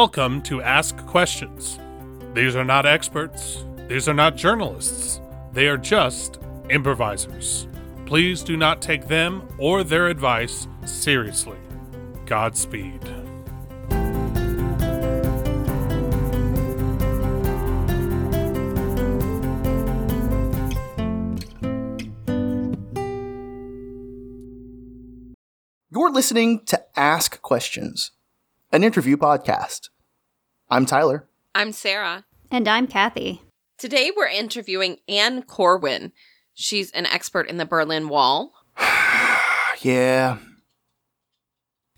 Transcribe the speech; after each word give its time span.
Welcome 0.00 0.42
to 0.42 0.60
Ask 0.60 0.94
Questions. 1.06 1.78
These 2.34 2.54
are 2.54 2.66
not 2.66 2.84
experts, 2.84 3.64
these 3.88 4.10
are 4.10 4.12
not 4.12 4.36
journalists, 4.36 5.22
they 5.54 5.68
are 5.68 5.78
just 5.78 6.38
improvisers. 6.68 7.66
Please 8.04 8.42
do 8.42 8.58
not 8.58 8.82
take 8.82 9.08
them 9.08 9.48
or 9.58 9.84
their 9.84 10.08
advice 10.08 10.68
seriously. 10.84 11.56
Godspeed. 12.26 13.02
You're 25.90 26.12
listening 26.12 26.66
to 26.66 26.84
Ask 26.94 27.40
Questions, 27.40 28.10
an 28.76 28.84
interview 28.84 29.16
podcast. 29.16 29.88
I'm 30.68 30.84
Tyler. 30.84 31.26
I'm 31.54 31.72
Sarah. 31.72 32.26
And 32.50 32.68
I'm 32.68 32.86
Kathy. 32.86 33.40
Today 33.78 34.12
we're 34.14 34.28
interviewing 34.28 34.98
Anne 35.08 35.40
Corwin. 35.44 36.12
She's 36.52 36.90
an 36.90 37.06
expert 37.06 37.48
in 37.48 37.56
the 37.56 37.64
Berlin 37.64 38.10
Wall. 38.10 38.52
yeah, 39.80 40.36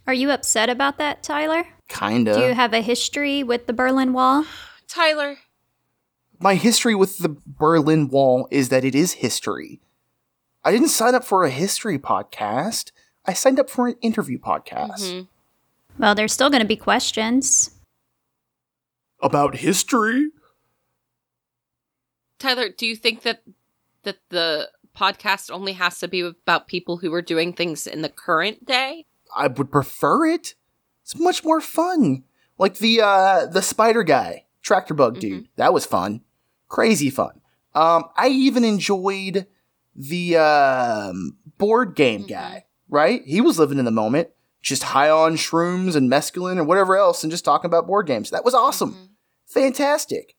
Are 0.06 0.14
you 0.14 0.30
upset 0.30 0.70
about 0.70 0.98
that, 0.98 1.24
Tyler? 1.24 1.64
kinda. 1.88 2.34
Do 2.34 2.40
you 2.46 2.54
have 2.54 2.72
a 2.72 2.80
history 2.80 3.42
with 3.42 3.66
the 3.66 3.72
Berlin 3.72 4.12
Wall? 4.12 4.44
Tyler, 4.86 5.38
My 6.38 6.54
history 6.54 6.94
with 6.94 7.18
the 7.18 7.36
Berlin 7.44 8.06
Wall 8.06 8.46
is 8.52 8.68
that 8.68 8.84
it 8.84 8.94
is 8.94 9.14
history. 9.14 9.80
I 10.62 10.70
didn't 10.70 10.88
sign 10.90 11.16
up 11.16 11.24
for 11.24 11.44
a 11.44 11.50
history 11.50 11.98
podcast. 11.98 12.92
I 13.26 13.32
signed 13.32 13.58
up 13.58 13.68
for 13.68 13.88
an 13.88 13.96
interview 14.00 14.38
podcast 14.38 15.00
Mhm. 15.00 15.26
Well, 15.98 16.14
there's 16.14 16.32
still 16.32 16.50
going 16.50 16.62
to 16.62 16.68
be 16.68 16.76
questions. 16.76 17.70
about 19.20 19.56
history. 19.56 20.28
Tyler, 22.38 22.68
do 22.68 22.86
you 22.86 22.94
think 22.94 23.22
that 23.22 23.42
that 24.04 24.18
the 24.28 24.68
podcast 24.96 25.50
only 25.50 25.72
has 25.72 25.98
to 25.98 26.08
be 26.08 26.20
about 26.20 26.68
people 26.68 26.98
who 26.98 27.12
are 27.12 27.22
doing 27.22 27.52
things 27.52 27.86
in 27.86 28.02
the 28.02 28.08
current 28.08 28.64
day? 28.64 29.06
I 29.34 29.48
would 29.48 29.72
prefer 29.72 30.26
it. 30.26 30.54
It's 31.02 31.18
much 31.18 31.44
more 31.44 31.60
fun. 31.60 32.24
Like 32.58 32.78
the 32.78 33.00
uh 33.00 33.46
the 33.46 33.62
spider 33.62 34.04
guy, 34.04 34.44
tractor 34.62 34.94
bug 34.94 35.18
dude. 35.18 35.48
That 35.56 35.72
was 35.72 35.84
fun. 35.84 36.22
Crazy 36.68 37.10
fun. 37.10 37.40
Um 37.74 38.04
I 38.16 38.28
even 38.28 38.64
enjoyed 38.64 39.46
the 39.96 40.36
um 40.36 41.38
board 41.58 41.96
game 41.96 42.24
guy, 42.26 42.66
right? 42.88 43.22
He 43.24 43.40
was 43.40 43.58
living 43.58 43.78
in 43.78 43.84
the 43.84 43.90
moment, 43.90 44.28
just 44.62 44.82
high 44.82 45.10
on 45.10 45.36
shrooms 45.36 45.94
and 45.94 46.10
mescaline 46.10 46.58
and 46.58 46.66
whatever 46.66 46.96
else 46.96 47.22
and 47.22 47.30
just 47.30 47.44
talking 47.44 47.68
about 47.68 47.86
board 47.86 48.06
games. 48.06 48.30
That 48.30 48.44
was 48.44 48.54
awesome. 48.54 49.10
Fantastic. 49.46 50.34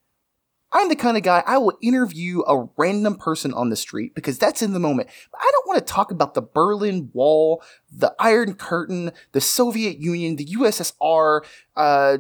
I'm 0.72 0.90
the 0.90 0.96
kind 0.96 1.18
of 1.18 1.24
guy 1.24 1.44
I 1.48 1.58
will 1.58 1.78
interview 1.82 2.42
a 2.42 2.68
random 2.78 3.16
person 3.16 3.54
on 3.54 3.70
the 3.70 3.76
street 3.76 4.14
because 4.14 4.38
that's 4.38 4.62
in 4.62 4.74
the 4.74 4.80
moment. 4.80 5.10
But 5.32 5.42
I 5.42 5.50
don't 5.52 5.68
want 5.68 5.80
to 5.80 5.94
talk 5.94 6.12
about 6.12 6.36
the 6.36 6.44
Berlin 6.44 7.10
Wall, 7.14 7.64
the 7.92 8.14
Iron 8.20 8.54
Curtain, 8.54 9.12
the 9.32 9.42
Soviet 9.42 9.98
Union, 9.98 10.36
the 10.36 10.46
USSR, 10.46 11.42
uh, 11.76 12.18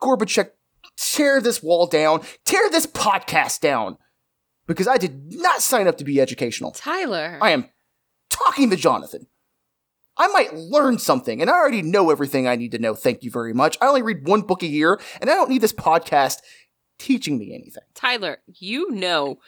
Gorbachev. 0.00 0.50
Tear 0.96 1.40
this 1.40 1.62
wall 1.62 1.86
down. 1.86 2.22
Tear 2.44 2.70
this 2.70 2.86
podcast 2.86 3.60
down. 3.60 3.98
Because 4.66 4.88
I 4.88 4.96
did 4.96 5.32
not 5.34 5.62
sign 5.62 5.86
up 5.86 5.96
to 5.98 6.04
be 6.04 6.20
educational. 6.20 6.72
Tyler. 6.72 7.38
I 7.40 7.50
am 7.50 7.66
talking 8.30 8.70
to 8.70 8.76
Jonathan. 8.76 9.26
I 10.18 10.26
might 10.28 10.54
learn 10.54 10.98
something, 10.98 11.40
and 11.40 11.48
I 11.48 11.54
already 11.54 11.82
know 11.82 12.10
everything 12.10 12.48
I 12.48 12.56
need 12.56 12.72
to 12.72 12.78
know. 12.78 12.94
Thank 12.94 13.22
you 13.22 13.30
very 13.30 13.52
much. 13.54 13.78
I 13.80 13.86
only 13.86 14.02
read 14.02 14.26
one 14.26 14.42
book 14.42 14.62
a 14.62 14.66
year, 14.66 15.00
and 15.20 15.30
I 15.30 15.34
don't 15.34 15.48
need 15.50 15.60
this 15.60 15.72
podcast 15.72 16.38
teaching 16.98 17.38
me 17.38 17.54
anything. 17.54 17.84
Tyler, 17.94 18.38
you 18.46 18.90
know 18.90 19.38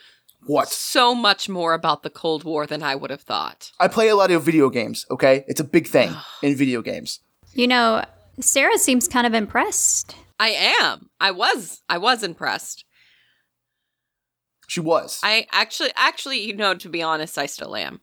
What? 0.47 0.69
so 0.69 1.15
much 1.15 1.49
more 1.49 1.75
about 1.75 2.03
the 2.05 2.11
Cold 2.11 2.45
War 2.45 2.67
than 2.67 2.83
I 2.85 2.95
would 2.95 3.11
have 3.11 3.23
thought. 3.23 3.73
I 3.81 3.89
play 3.89 4.09
a 4.09 4.15
lot 4.15 4.31
of 4.31 4.45
video 4.45 4.71
games, 4.71 5.05
okay? 5.11 5.45
It's 5.49 5.61
a 5.61 5.65
big 5.65 5.89
thing 5.89 6.15
in 6.43 6.55
video 6.55 6.83
games. 6.83 7.19
You 7.53 7.67
know, 7.67 8.05
Sarah 8.39 8.79
seems 8.79 9.09
kind 9.09 9.27
of 9.27 9.35
impressed. 9.35 10.15
I 10.39 10.51
am. 10.81 11.11
I 11.21 11.33
was. 11.33 11.83
I 11.89 11.99
was 11.99 12.23
impressed. 12.23 12.85
She 14.69 14.79
was. 14.81 15.19
I 15.25 15.49
actually 15.51 15.91
actually, 15.97 16.41
you 16.47 16.55
know, 16.55 16.75
to 16.75 16.89
be 16.89 17.03
honest, 17.03 17.37
I 17.37 17.47
still 17.47 17.75
am. 17.75 18.01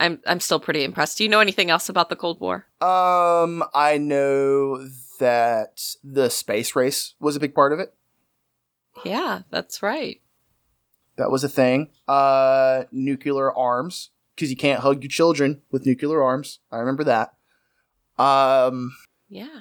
I'm 0.00 0.20
I'm 0.26 0.40
still 0.40 0.60
pretty 0.60 0.84
impressed. 0.84 1.18
Do 1.18 1.24
you 1.24 1.30
know 1.30 1.40
anything 1.40 1.70
else 1.70 1.88
about 1.88 2.08
the 2.08 2.16
Cold 2.16 2.40
War? 2.40 2.66
um, 2.80 3.62
I 3.74 3.98
know 3.98 4.86
that 5.20 5.80
the 6.02 6.28
space 6.28 6.74
race 6.74 7.14
was 7.20 7.36
a 7.36 7.40
big 7.40 7.54
part 7.54 7.72
of 7.72 7.78
it. 7.78 7.94
Yeah, 9.04 9.42
that's 9.50 9.82
right. 9.82 10.20
That 11.16 11.30
was 11.30 11.44
a 11.44 11.48
thing. 11.48 11.90
Uh, 12.08 12.84
nuclear 12.90 13.52
arms, 13.52 14.10
because 14.34 14.50
you 14.50 14.56
can't 14.56 14.80
hug 14.80 15.02
your 15.02 15.08
children 15.10 15.62
with 15.70 15.86
nuclear 15.86 16.22
arms. 16.22 16.58
I 16.72 16.78
remember 16.78 17.04
that. 17.04 17.34
Um, 18.18 18.96
Yeah. 19.28 19.60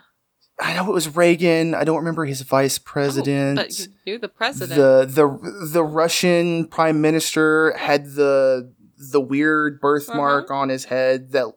I 0.60 0.76
know 0.76 0.88
it 0.88 0.94
was 0.94 1.16
Reagan. 1.16 1.74
I 1.74 1.84
don't 1.84 1.98
remember 1.98 2.26
his 2.26 2.42
vice 2.42 2.78
Oh, 2.80 2.84
president. 2.86 3.56
but 3.58 3.78
you 3.80 3.88
knew 4.06 4.18
the 4.20 4.30
president. 4.30 4.78
the 4.80 5.06
the 5.06 5.68
the 5.74 5.84
Russian 5.84 6.68
prime 6.68 7.02
minister 7.02 7.76
had 7.78 8.06
the 8.14 8.72
the 9.12 9.22
weird 9.22 9.80
birthmark 9.82 10.46
Uh-huh. 10.52 10.60
on 10.62 10.70
his 10.70 10.86
head 10.86 11.32
that 11.32 11.48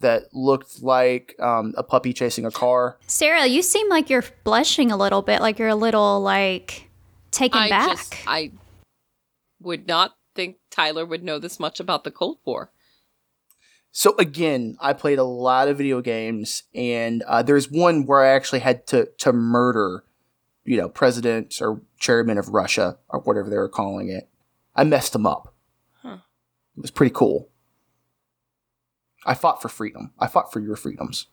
that 0.00 0.24
looked 0.34 0.82
like 0.82 1.34
um, 1.40 1.72
a 1.78 1.82
puppy 1.82 2.12
chasing 2.12 2.44
a 2.44 2.50
car. 2.50 2.98
Sarah, 3.06 3.46
you 3.46 3.62
seem 3.62 3.88
like 3.88 4.10
you're 4.10 4.24
blushing 4.44 4.92
a 4.92 4.96
little 4.96 5.22
bit, 5.22 5.40
like 5.40 5.58
you're 5.58 5.68
a 5.68 5.74
little 5.74 6.20
like 6.20 6.88
taken 7.30 7.60
I 7.62 7.68
back. 7.70 7.88
just 7.96 8.14
I 8.26 8.52
would 9.62 9.86
not 9.86 10.14
think 10.34 10.56
Tyler 10.70 11.06
would 11.06 11.22
know 11.24 11.38
this 11.38 11.58
much 11.58 11.80
about 11.80 12.04
the 12.04 12.10
Cold 12.10 12.38
War. 12.44 12.70
So 13.90 14.14
again, 14.18 14.76
I 14.80 14.92
played 14.92 15.18
a 15.18 15.24
lot 15.24 15.68
of 15.68 15.78
video 15.78 16.02
games, 16.02 16.64
and 16.74 17.22
uh, 17.22 17.42
there's 17.42 17.70
one 17.70 18.04
where 18.04 18.20
I 18.22 18.28
actually 18.34 18.58
had 18.58 18.86
to 18.88 19.06
to 19.20 19.32
murder, 19.32 20.04
you 20.66 20.76
know, 20.76 20.90
president 20.90 21.56
or 21.62 21.80
chairman 21.98 22.36
of 22.36 22.50
Russia 22.50 22.98
or 23.08 23.20
whatever 23.20 23.48
they 23.48 23.56
were 23.56 23.70
calling 23.70 24.10
it. 24.10 24.28
I 24.74 24.84
messed 24.84 25.14
him 25.14 25.24
up. 25.26 25.54
It 26.76 26.82
was 26.82 26.90
pretty 26.90 27.14
cool. 27.14 27.48
I 29.24 29.34
fought 29.34 29.60
for 29.60 29.68
freedom. 29.68 30.12
I 30.18 30.26
fought 30.28 30.52
for 30.52 30.60
your 30.60 30.76
freedoms. 30.76 31.26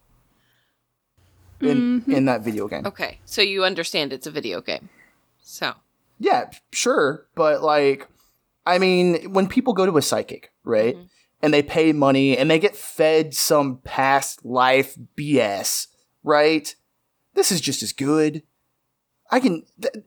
In 1.62 2.02
mm-hmm. 2.02 2.12
in 2.12 2.26
that 2.26 2.42
video 2.42 2.68
game. 2.68 2.86
Okay, 2.86 3.20
so 3.24 3.42
you 3.42 3.64
understand 3.64 4.12
it's 4.12 4.28
a 4.28 4.31
video 4.31 4.59
game. 4.59 4.90
So 5.42 5.76
Yeah, 6.20 6.50
sure, 6.72 7.28
but 7.36 7.62
like, 7.62 8.09
I 8.66 8.80
mean, 8.80 9.31
when 9.31 9.48
people 9.48 9.74
go 9.74 9.86
to 9.86 9.98
a 9.98 10.02
psychic, 10.02 10.52
right, 10.64 10.96
mm-hmm. 10.96 11.06
and 11.42 11.54
they 11.54 11.62
pay 11.62 11.94
money 11.94 12.38
and 12.38 12.50
they 12.50 12.60
get 12.60 12.75
fed 12.75 13.34
some 13.34 13.78
past 13.78 14.44
life 14.44 14.98
BS, 15.18 15.88
right? 16.24 16.75
This 17.34 17.52
is 17.52 17.62
just 17.62 17.81
as 17.81 17.94
good. 17.94 18.44
I 19.31 19.40
can, 19.40 19.64
th- 19.81 20.04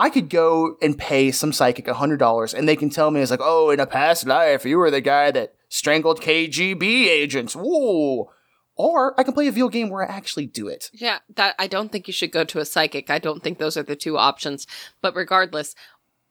I 0.00 0.08
could 0.08 0.30
go 0.30 0.76
and 0.80 0.96
pay 0.96 1.30
some 1.30 1.52
psychic 1.52 1.86
a 1.86 1.94
hundred 1.94 2.16
dollars, 2.16 2.54
and 2.54 2.66
they 2.66 2.74
can 2.74 2.88
tell 2.88 3.10
me 3.10 3.20
it's 3.20 3.30
like, 3.30 3.40
oh, 3.42 3.70
in 3.70 3.80
a 3.80 3.86
past 3.86 4.26
life, 4.26 4.64
you 4.64 4.78
were 4.78 4.90
the 4.90 5.02
guy 5.02 5.30
that 5.30 5.54
strangled 5.68 6.22
KGB 6.22 6.82
agents. 7.06 7.54
Whoa. 7.54 8.30
Or 8.76 9.18
I 9.20 9.24
can 9.24 9.34
play 9.34 9.46
a 9.46 9.52
video 9.52 9.68
game 9.68 9.90
where 9.90 10.10
I 10.10 10.14
actually 10.14 10.46
do 10.46 10.68
it. 10.68 10.90
yeah, 10.94 11.18
that 11.36 11.54
I 11.58 11.66
don't 11.66 11.92
think 11.92 12.06
you 12.08 12.14
should 12.14 12.32
go 12.32 12.44
to 12.44 12.60
a 12.60 12.64
psychic. 12.64 13.10
I 13.10 13.18
don't 13.18 13.42
think 13.42 13.58
those 13.58 13.76
are 13.76 13.82
the 13.82 13.94
two 13.94 14.16
options. 14.16 14.66
But 15.02 15.14
regardless, 15.14 15.74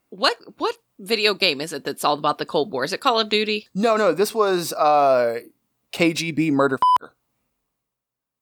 what 0.09 0.35
what 0.57 0.75
video 0.97 1.35
game 1.35 1.61
is 1.61 1.71
it 1.71 1.83
that's 1.83 2.03
all 2.03 2.17
about 2.17 2.39
the 2.39 2.47
Cold 2.47 2.71
War? 2.71 2.83
Is 2.83 2.91
it 2.91 3.01
Call 3.01 3.19
of 3.19 3.29
Duty? 3.29 3.67
No, 3.75 3.97
no, 3.97 4.13
this 4.13 4.33
was 4.33 4.73
uh 4.73 5.41
KGB 5.93 6.51
Murder. 6.51 6.79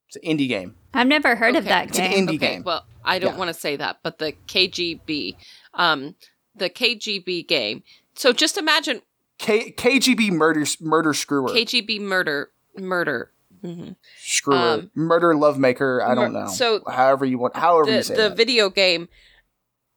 It's 0.07 0.15
an 0.15 0.21
indie 0.24 0.48
game. 0.48 0.75
I've 0.94 1.07
never 1.07 1.36
heard 1.36 1.56
of 1.56 1.63
Okay. 1.65 1.69
that 1.69 1.88
It's 1.89 2.00
an 2.00 2.12
indie 2.12 2.36
okay, 2.36 2.38
game. 2.38 2.63
well, 2.63 2.86
I 3.04 3.19
don't 3.19 3.33
Yeah. 3.33 3.38
want 3.39 3.50
to 3.50 3.54
say 3.54 3.75
that, 3.75 4.00
but 4.04 4.19
the 4.19 4.33
KGB, 4.48 5.36
um, 5.74 6.15
the 6.56 6.69
KGB 6.69 7.44
game. 7.44 7.83
So 8.15 8.31
just 8.33 8.57
imagine 8.57 9.01
K- 9.38 9.71
KGB 9.71 10.31
Murder 10.31 10.65
Murder 10.81 11.13
Screwer. 11.13 11.50
KGB 11.50 12.00
murder, 12.00 12.51
murder. 12.75 13.31
Mhm. 13.63 13.95
Screwer. 14.19 14.56
um, 14.57 14.92
Murder 14.95 15.33
Lovemaker. 15.33 16.01
I 16.01 16.15
don't 16.15 16.31
Mur- 16.33 16.45
know. 16.45 16.51
so 16.51 16.81
however 16.88 17.25
you 17.25 17.38
want, 17.38 17.56
however 17.56 17.89
you 17.92 17.98
The 17.98 18.04
say 18.04 18.15
the 18.15 18.30
that. 18.30 18.38
video 18.38 18.69
game. 18.69 19.09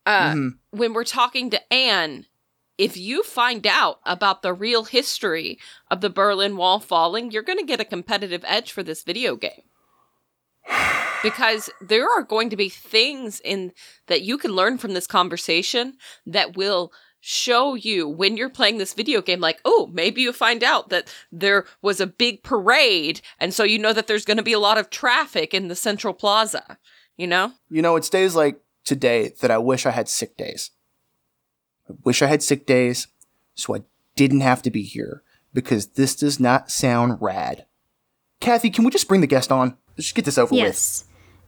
Uh, 0.06 0.32
Mhm. 0.32 0.58
when 0.70 0.92
we're 0.92 1.04
talking 1.04 1.50
to 1.50 1.72
Anne, 1.72 2.26
if 2.78 2.96
you 2.96 3.22
find 3.22 3.66
out 3.66 4.00
about 4.04 4.42
the 4.42 4.52
real 4.54 4.84
history 4.84 5.58
of 5.90 6.00
the 6.00 6.10
Berlin 6.10 6.56
Wall 6.56 6.80
falling, 6.80 7.30
you're 7.30 7.42
going 7.42 7.58
to 7.58 7.64
get 7.64 7.80
a 7.80 7.84
competitive 7.84 8.42
edge 8.46 8.72
for 8.72 8.82
this 8.82 9.02
video 9.02 9.36
game. 9.36 9.62
Because 11.22 11.68
there 11.80 12.08
are 12.08 12.22
going 12.22 12.50
to 12.50 12.56
be 12.56 12.68
things 12.68 13.40
in 13.44 13.72
that 14.06 14.22
you 14.22 14.38
can 14.38 14.52
learn 14.52 14.78
from 14.78 14.94
this 14.94 15.06
conversation 15.06 15.94
that 16.26 16.56
will 16.56 16.92
show 17.22 17.74
you 17.74 18.08
when 18.08 18.38
you're 18.38 18.48
playing 18.48 18.78
this 18.78 18.94
video 18.94 19.20
game 19.20 19.40
like 19.40 19.60
oh 19.66 19.90
maybe 19.92 20.22
you 20.22 20.32
find 20.32 20.64
out 20.64 20.88
that 20.88 21.12
there 21.30 21.66
was 21.82 22.00
a 22.00 22.06
big 22.06 22.42
parade 22.42 23.20
and 23.38 23.52
so 23.52 23.62
you 23.62 23.78
know 23.78 23.92
that 23.92 24.06
there's 24.06 24.24
going 24.24 24.38
to 24.38 24.42
be 24.42 24.54
a 24.54 24.58
lot 24.58 24.78
of 24.78 24.88
traffic 24.88 25.52
in 25.52 25.68
the 25.68 25.74
central 25.74 26.14
plaza 26.14 26.78
you 27.20 27.26
know? 27.26 27.52
You 27.68 27.82
know, 27.82 27.96
it's 27.96 28.08
days 28.08 28.34
like 28.34 28.62
today 28.82 29.34
that 29.42 29.50
I 29.50 29.58
wish 29.58 29.84
I 29.84 29.90
had 29.90 30.08
sick 30.08 30.38
days. 30.38 30.70
I 31.88 31.92
wish 32.02 32.22
I 32.22 32.26
had 32.26 32.42
sick 32.42 32.64
days 32.64 33.08
so 33.54 33.76
I 33.76 33.82
didn't 34.16 34.40
have 34.40 34.62
to 34.62 34.70
be 34.70 34.82
here 34.82 35.22
because 35.52 35.88
this 35.88 36.16
does 36.16 36.40
not 36.40 36.70
sound 36.70 37.18
rad. 37.20 37.66
Kathy, 38.40 38.70
can 38.70 38.84
we 38.84 38.90
just 38.90 39.06
bring 39.06 39.20
the 39.20 39.26
guest 39.26 39.52
on? 39.52 39.76
Let's 40.00 40.06
just 40.06 40.14
get 40.14 40.24
this 40.24 40.38
over 40.38 40.54
with. 40.54 40.64
Yes. 40.64 41.04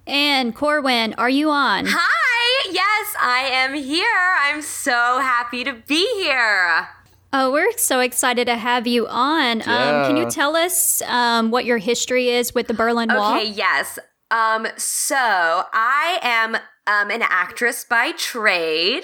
Anne 0.06 0.52
Corwin, 0.52 1.14
are 1.16 1.30
you 1.30 1.48
on? 1.48 1.86
Hi! 1.88 2.70
Yes, 2.70 3.16
I 3.18 3.48
am 3.50 3.72
here. 3.72 4.36
I'm 4.42 4.60
so 4.60 4.92
happy 4.92 5.64
to 5.64 5.72
be 5.72 6.06
here. 6.22 6.86
Oh, 7.32 7.50
we're 7.50 7.72
so 7.78 8.00
excited 8.00 8.44
to 8.48 8.56
have 8.56 8.86
you 8.86 9.08
on. 9.08 9.62
Um, 9.62 10.06
can 10.06 10.18
you 10.18 10.30
tell 10.30 10.54
us 10.54 11.00
um, 11.06 11.50
what 11.50 11.64
your 11.64 11.78
history 11.78 12.28
is 12.28 12.54
with 12.54 12.66
the 12.66 12.74
Berlin 12.74 13.08
Wall? 13.08 13.38
Okay, 13.38 13.48
yes. 13.48 13.98
Um, 14.30 14.66
so 14.76 15.16
I 15.16 16.18
am 16.20 16.58
um, 16.86 17.10
an 17.10 17.22
actress 17.22 17.84
by 17.84 18.12
trade, 18.12 19.02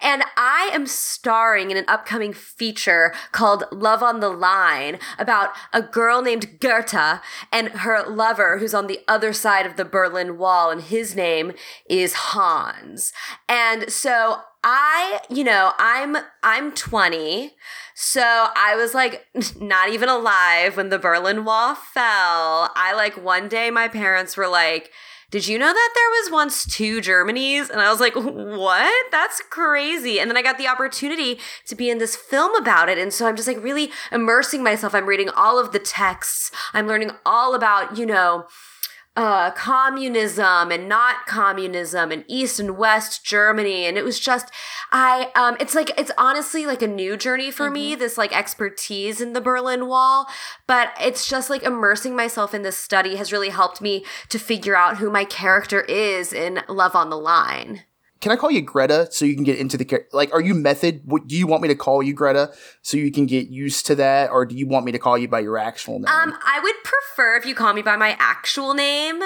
and 0.00 0.22
I 0.36 0.70
am 0.72 0.86
starring 0.86 1.70
in 1.70 1.76
an 1.76 1.84
upcoming 1.88 2.32
feature 2.32 3.12
called 3.32 3.64
Love 3.72 4.02
on 4.02 4.20
the 4.20 4.30
Line 4.30 4.98
about 5.18 5.50
a 5.72 5.82
girl 5.82 6.22
named 6.22 6.60
Gerda 6.60 7.20
and 7.52 7.68
her 7.68 8.08
lover 8.08 8.58
who's 8.58 8.74
on 8.74 8.86
the 8.86 9.00
other 9.08 9.32
side 9.32 9.66
of 9.66 9.76
the 9.76 9.84
Berlin 9.84 10.38
Wall, 10.38 10.70
and 10.70 10.82
his 10.82 11.16
name 11.16 11.52
is 11.88 12.14
Hans. 12.14 13.12
And 13.48 13.90
so 13.90 14.42
I, 14.64 15.20
you 15.30 15.44
know, 15.44 15.72
I'm 15.78 16.16
I'm 16.42 16.72
20. 16.72 17.52
So 17.94 18.22
I 18.22 18.76
was 18.76 18.94
like 18.94 19.26
not 19.60 19.90
even 19.90 20.08
alive 20.08 20.76
when 20.76 20.88
the 20.88 20.98
Berlin 20.98 21.44
Wall 21.44 21.74
fell. 21.74 22.70
I 22.74 22.92
like 22.94 23.22
one 23.22 23.48
day 23.48 23.70
my 23.70 23.88
parents 23.88 24.36
were 24.36 24.48
like, 24.48 24.90
did 25.30 25.46
you 25.46 25.58
know 25.58 25.72
that 25.72 25.90
there 25.94 26.08
was 26.22 26.30
once 26.32 26.64
two 26.64 27.00
Germanys? 27.00 27.68
And 27.68 27.80
I 27.80 27.90
was 27.90 28.00
like, 28.00 28.14
what? 28.14 29.12
That's 29.12 29.42
crazy. 29.50 30.18
And 30.18 30.30
then 30.30 30.38
I 30.38 30.42
got 30.42 30.56
the 30.56 30.68
opportunity 30.68 31.38
to 31.66 31.74
be 31.74 31.90
in 31.90 31.98
this 31.98 32.16
film 32.16 32.54
about 32.54 32.88
it. 32.88 32.96
And 32.96 33.12
so 33.12 33.26
I'm 33.26 33.36
just 33.36 33.46
like 33.46 33.62
really 33.62 33.90
immersing 34.10 34.62
myself. 34.62 34.94
I'm 34.94 35.06
reading 35.06 35.28
all 35.30 35.58
of 35.58 35.72
the 35.72 35.78
texts. 35.78 36.50
I'm 36.72 36.86
learning 36.86 37.10
all 37.26 37.54
about, 37.54 37.98
you 37.98 38.06
know, 38.06 38.46
uh, 39.18 39.50
communism 39.50 40.70
and 40.70 40.88
not 40.88 41.26
communism 41.26 42.12
and 42.12 42.24
East 42.28 42.60
and 42.60 42.78
West 42.78 43.24
Germany. 43.24 43.84
And 43.84 43.98
it 43.98 44.04
was 44.04 44.20
just, 44.20 44.48
I, 44.92 45.32
um, 45.34 45.56
it's 45.58 45.74
like, 45.74 45.90
it's 45.98 46.12
honestly 46.16 46.66
like 46.66 46.82
a 46.82 46.86
new 46.86 47.16
journey 47.16 47.50
for 47.50 47.68
me, 47.68 47.96
this 47.96 48.16
like 48.16 48.34
expertise 48.34 49.20
in 49.20 49.32
the 49.32 49.40
Berlin 49.40 49.88
Wall. 49.88 50.28
But 50.68 50.92
it's 51.00 51.28
just 51.28 51.50
like 51.50 51.64
immersing 51.64 52.14
myself 52.14 52.54
in 52.54 52.62
this 52.62 52.78
study 52.78 53.16
has 53.16 53.32
really 53.32 53.48
helped 53.48 53.80
me 53.80 54.04
to 54.28 54.38
figure 54.38 54.76
out 54.76 54.98
who 54.98 55.10
my 55.10 55.24
character 55.24 55.80
is 55.80 56.32
in 56.32 56.60
Love 56.68 56.94
on 56.94 57.10
the 57.10 57.18
Line. 57.18 57.82
Can 58.20 58.32
I 58.32 58.36
call 58.36 58.50
you 58.50 58.60
Greta 58.62 59.08
so 59.12 59.24
you 59.24 59.34
can 59.36 59.44
get 59.44 59.58
into 59.58 59.76
the 59.76 59.84
char- 59.84 60.06
like? 60.12 60.32
Are 60.34 60.40
you 60.40 60.52
method? 60.52 61.02
What, 61.04 61.28
do 61.28 61.36
you 61.36 61.46
want 61.46 61.62
me 61.62 61.68
to 61.68 61.76
call 61.76 62.02
you 62.02 62.12
Greta 62.12 62.52
so 62.82 62.96
you 62.96 63.12
can 63.12 63.26
get 63.26 63.48
used 63.48 63.86
to 63.86 63.94
that, 63.94 64.30
or 64.30 64.44
do 64.44 64.56
you 64.56 64.66
want 64.66 64.84
me 64.84 64.92
to 64.92 64.98
call 64.98 65.16
you 65.16 65.28
by 65.28 65.40
your 65.40 65.56
actual 65.56 66.00
name? 66.00 66.08
Um, 66.08 66.34
I 66.44 66.58
would 66.60 66.74
prefer 66.82 67.36
if 67.36 67.46
you 67.46 67.54
call 67.54 67.74
me 67.74 67.82
by 67.82 67.96
my 67.96 68.16
actual 68.18 68.74
name, 68.74 69.20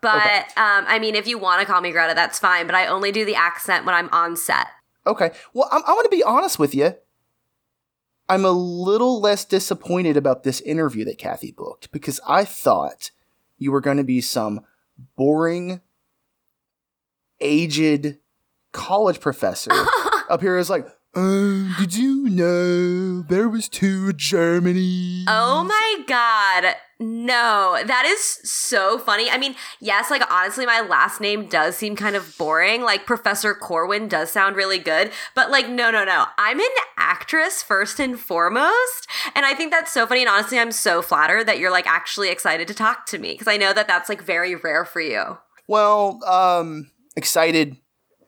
but 0.00 0.16
Okay. 0.16 0.38
um, 0.56 0.84
I 0.88 0.98
mean, 0.98 1.14
if 1.14 1.26
you 1.26 1.36
want 1.38 1.60
to 1.60 1.66
call 1.66 1.80
me 1.82 1.90
Greta, 1.92 2.14
that's 2.14 2.38
fine. 2.38 2.66
But 2.66 2.74
I 2.74 2.86
only 2.86 3.12
do 3.12 3.24
the 3.24 3.34
accent 3.34 3.84
when 3.84 3.94
I'm 3.94 4.08
on 4.10 4.36
set. 4.36 4.66
Okay. 5.06 5.32
Well, 5.52 5.68
I'm, 5.70 5.82
I'm 5.86 5.94
going 5.94 6.04
to 6.04 6.08
be 6.10 6.22
honest 6.22 6.58
with 6.58 6.74
you. 6.74 6.94
I'm 8.28 8.44
a 8.46 8.50
little 8.50 9.20
less 9.20 9.44
disappointed 9.44 10.16
about 10.16 10.42
this 10.42 10.62
interview 10.62 11.04
that 11.04 11.18
Kathy 11.18 11.52
booked 11.52 11.92
because 11.92 12.18
I 12.26 12.46
thought 12.46 13.10
you 13.58 13.72
were 13.72 13.82
going 13.82 13.98
to 13.98 14.04
be 14.04 14.22
some 14.22 14.60
boring, 15.16 15.82
aged 17.40 18.18
college 18.72 19.20
professor 19.20 19.70
up 20.28 20.40
here 20.40 20.56
is 20.56 20.70
like, 20.70 20.86
um, 21.14 21.74
did 21.78 21.94
you 21.94 22.30
know 22.30 23.20
there 23.20 23.48
was 23.48 23.68
two 23.68 24.14
Germany? 24.14 25.24
Oh 25.28 25.62
my 25.62 26.04
god. 26.06 26.74
No, 26.98 27.82
that 27.84 28.06
is 28.06 28.22
so 28.22 28.96
funny. 28.96 29.28
I 29.28 29.36
mean, 29.36 29.54
yes, 29.78 30.10
like 30.10 30.22
honestly, 30.32 30.64
my 30.64 30.80
last 30.80 31.20
name 31.20 31.48
does 31.48 31.76
seem 31.76 31.96
kind 31.96 32.16
of 32.16 32.38
boring. 32.38 32.80
Like 32.82 33.04
Professor 33.04 33.54
Corwin 33.54 34.08
does 34.08 34.30
sound 34.30 34.56
really 34.56 34.78
good, 34.78 35.12
but 35.34 35.50
like, 35.50 35.68
no, 35.68 35.90
no, 35.90 36.04
no. 36.04 36.26
I'm 36.38 36.60
an 36.60 36.66
actress 36.96 37.62
first 37.62 38.00
and 38.00 38.18
foremost. 38.18 39.06
And 39.34 39.44
I 39.44 39.52
think 39.52 39.70
that's 39.70 39.92
so 39.92 40.06
funny. 40.06 40.20
And 40.20 40.30
honestly, 40.30 40.58
I'm 40.58 40.72
so 40.72 41.02
flattered 41.02 41.46
that 41.46 41.58
you're 41.58 41.72
like 41.72 41.86
actually 41.86 42.30
excited 42.30 42.68
to 42.68 42.74
talk 42.74 43.04
to 43.06 43.18
me 43.18 43.32
because 43.32 43.48
I 43.48 43.58
know 43.58 43.74
that 43.74 43.88
that's 43.88 44.08
like 44.08 44.22
very 44.22 44.54
rare 44.54 44.86
for 44.86 45.00
you. 45.00 45.36
Well, 45.68 46.24
um, 46.24 46.90
excited. 47.16 47.76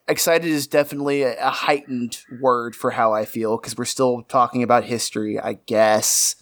Excited 0.07 0.47
is 0.47 0.67
definitely 0.67 1.23
a, 1.23 1.35
a 1.47 1.51
heightened 1.51 2.19
word 2.41 2.77
for 2.77 2.91
how 2.91 3.13
I 3.13 3.25
feel 3.25 3.57
because 3.57 3.77
we're 3.77 3.87
still 3.87 4.23
talking 4.23 4.63
about 4.63 4.85
history, 4.85 5.41
I 5.41 5.55
guess. 5.67 6.37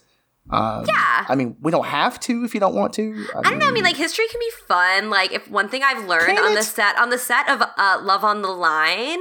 Um, 0.50 0.84
Yeah. 0.86 1.24
I 1.28 1.34
mean, 1.36 1.56
we 1.60 1.70
don't 1.70 1.86
have 1.86 2.18
to 2.20 2.44
if 2.44 2.54
you 2.54 2.60
don't 2.60 2.74
want 2.74 2.92
to. 2.94 3.26
I 3.36 3.42
don't 3.50 3.58
know. 3.58 3.68
I 3.68 3.70
mean, 3.70 3.84
like 3.84 3.96
history 3.96 4.26
can 4.28 4.40
be 4.40 4.50
fun. 4.66 5.10
Like 5.10 5.32
if 5.32 5.48
one 5.48 5.68
thing 5.68 5.82
I've 5.84 6.08
learned 6.08 6.38
on 6.38 6.54
the 6.54 6.62
set 6.64 6.98
on 6.98 7.10
the 7.10 7.18
set 7.18 7.48
of 7.48 7.62
uh, 7.62 8.00
Love 8.02 8.24
on 8.24 8.42
the 8.42 8.48
Line, 8.50 9.20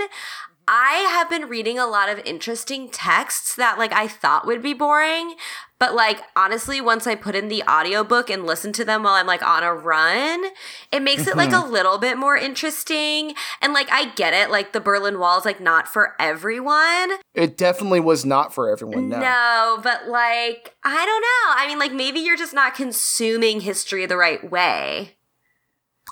I 0.68 0.94
have 1.12 1.30
been 1.30 1.48
reading 1.48 1.78
a 1.78 1.86
lot 1.86 2.10
of 2.10 2.20
interesting 2.26 2.90
texts 2.90 3.56
that 3.56 3.78
like 3.78 3.92
I 3.94 4.08
thought 4.08 4.48
would 4.48 4.64
be 4.64 4.74
boring, 4.74 5.36
but 5.82 5.96
like 5.96 6.22
honestly, 6.36 6.80
once 6.80 7.08
I 7.08 7.16
put 7.16 7.34
in 7.34 7.48
the 7.48 7.64
audiobook 7.64 8.30
and 8.30 8.46
listen 8.46 8.72
to 8.74 8.86
them 8.86 9.02
while 9.02 9.16
I'm 9.16 9.26
like 9.26 9.42
on 9.42 9.64
a 9.64 9.74
run, 9.74 10.46
it 10.92 11.02
makes 11.02 11.26
it 11.26 11.36
like 11.36 11.50
a 11.50 11.54
mm-hmm. 11.54 11.74
little 11.74 11.98
bit 11.98 12.20
more 12.20 12.38
interesting. 12.38 13.34
And 13.64 13.74
like 13.74 13.92
I 13.92 14.12
get 14.14 14.36
it, 14.36 14.52
like 14.52 14.74
the 14.74 14.80
Berlin 14.80 15.18
Wall 15.18 15.40
is 15.40 15.44
like 15.44 15.60
not 15.60 15.88
for 15.88 16.14
everyone. 16.20 17.14
It 17.34 17.58
definitely 17.58 18.00
was 18.00 18.24
not 18.24 18.54
for 18.54 18.70
everyone. 18.70 19.10
No. 19.10 19.22
No, 19.22 19.80
but 19.82 20.08
like, 20.08 20.76
I 20.84 21.04
don't 21.04 21.22
know. 21.22 21.56
I 21.64 21.66
mean, 21.68 21.80
like, 21.80 21.94
maybe 21.94 22.20
you're 22.20 22.38
just 22.38 22.54
not 22.54 22.76
consuming 22.76 23.62
history 23.62 24.06
the 24.06 24.18
right 24.18 24.52
way. 24.52 25.16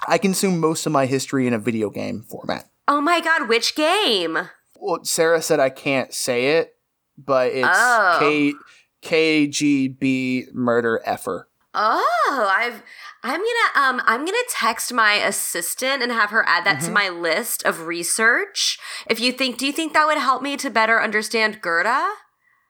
I 0.08 0.18
consume 0.18 0.60
most 0.60 0.88
of 0.88 0.92
my 0.92 1.06
history 1.06 1.46
in 1.46 1.54
a 1.54 1.60
video 1.60 1.92
game 1.92 2.24
format. 2.28 2.72
Oh 2.88 3.02
my 3.02 3.22
god, 3.22 3.48
which 3.48 3.76
game? 3.76 4.50
Well, 4.78 5.04
Sarah 5.04 5.44
said 5.44 5.60
I 5.60 5.70
can't 5.70 6.12
say 6.12 6.58
it, 6.58 6.76
but 7.24 7.52
it's 7.52 7.68
Oh. 7.70 8.18
K 8.20 8.54
KGB 9.02 10.54
murder 10.54 11.02
effer. 11.06 11.48
Oh, 11.74 12.50
I've 12.52 12.82
I'm 13.24 13.40
gonna 13.40 13.88
um 13.88 14.02
I'm 14.06 14.26
gonna 14.26 14.38
text 14.50 14.92
my 14.94 15.14
assistant 15.14 16.02
and 16.02 16.12
have 16.12 16.32
her 16.32 16.44
add 16.48 16.66
that 16.66 16.82
to 16.82 16.92
my 16.92 17.10
list 17.10 17.64
of 17.64 17.86
research. 17.86 18.80
If 19.10 19.20
you 19.20 19.32
think 19.32 19.58
do 19.58 19.68
you 19.68 19.72
think 19.72 19.94
that 19.94 20.08
would 20.08 20.18
help 20.18 20.42
me 20.42 20.58
to 20.58 20.70
better 20.70 21.02
understand 21.02 21.62
Gerda? 21.62 22.10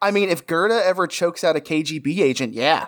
I 0.01 0.12
mean, 0.12 0.29
if 0.29 0.45
Gerda 0.48 0.81
ever 0.86 1.07
chokes 1.07 1.43
out 1.43 1.55
a 1.55 1.59
KGB 1.59 2.19
agent, 2.19 2.53
yeah. 2.53 2.88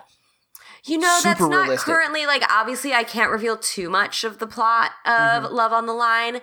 You 0.84 0.98
know, 0.98 1.20
that's 1.22 1.40
not 1.40 1.48
realistic. 1.50 1.86
currently 1.86 2.26
like 2.26 2.42
obviously 2.50 2.92
I 2.92 3.04
can't 3.04 3.30
reveal 3.30 3.56
too 3.56 3.88
much 3.88 4.24
of 4.24 4.38
the 4.38 4.46
plot 4.46 4.90
of 5.06 5.44
Mm-hmm. 5.44 5.54
Love 5.54 5.72
on 5.72 5.86
the 5.86 5.92
Line. 5.92 6.40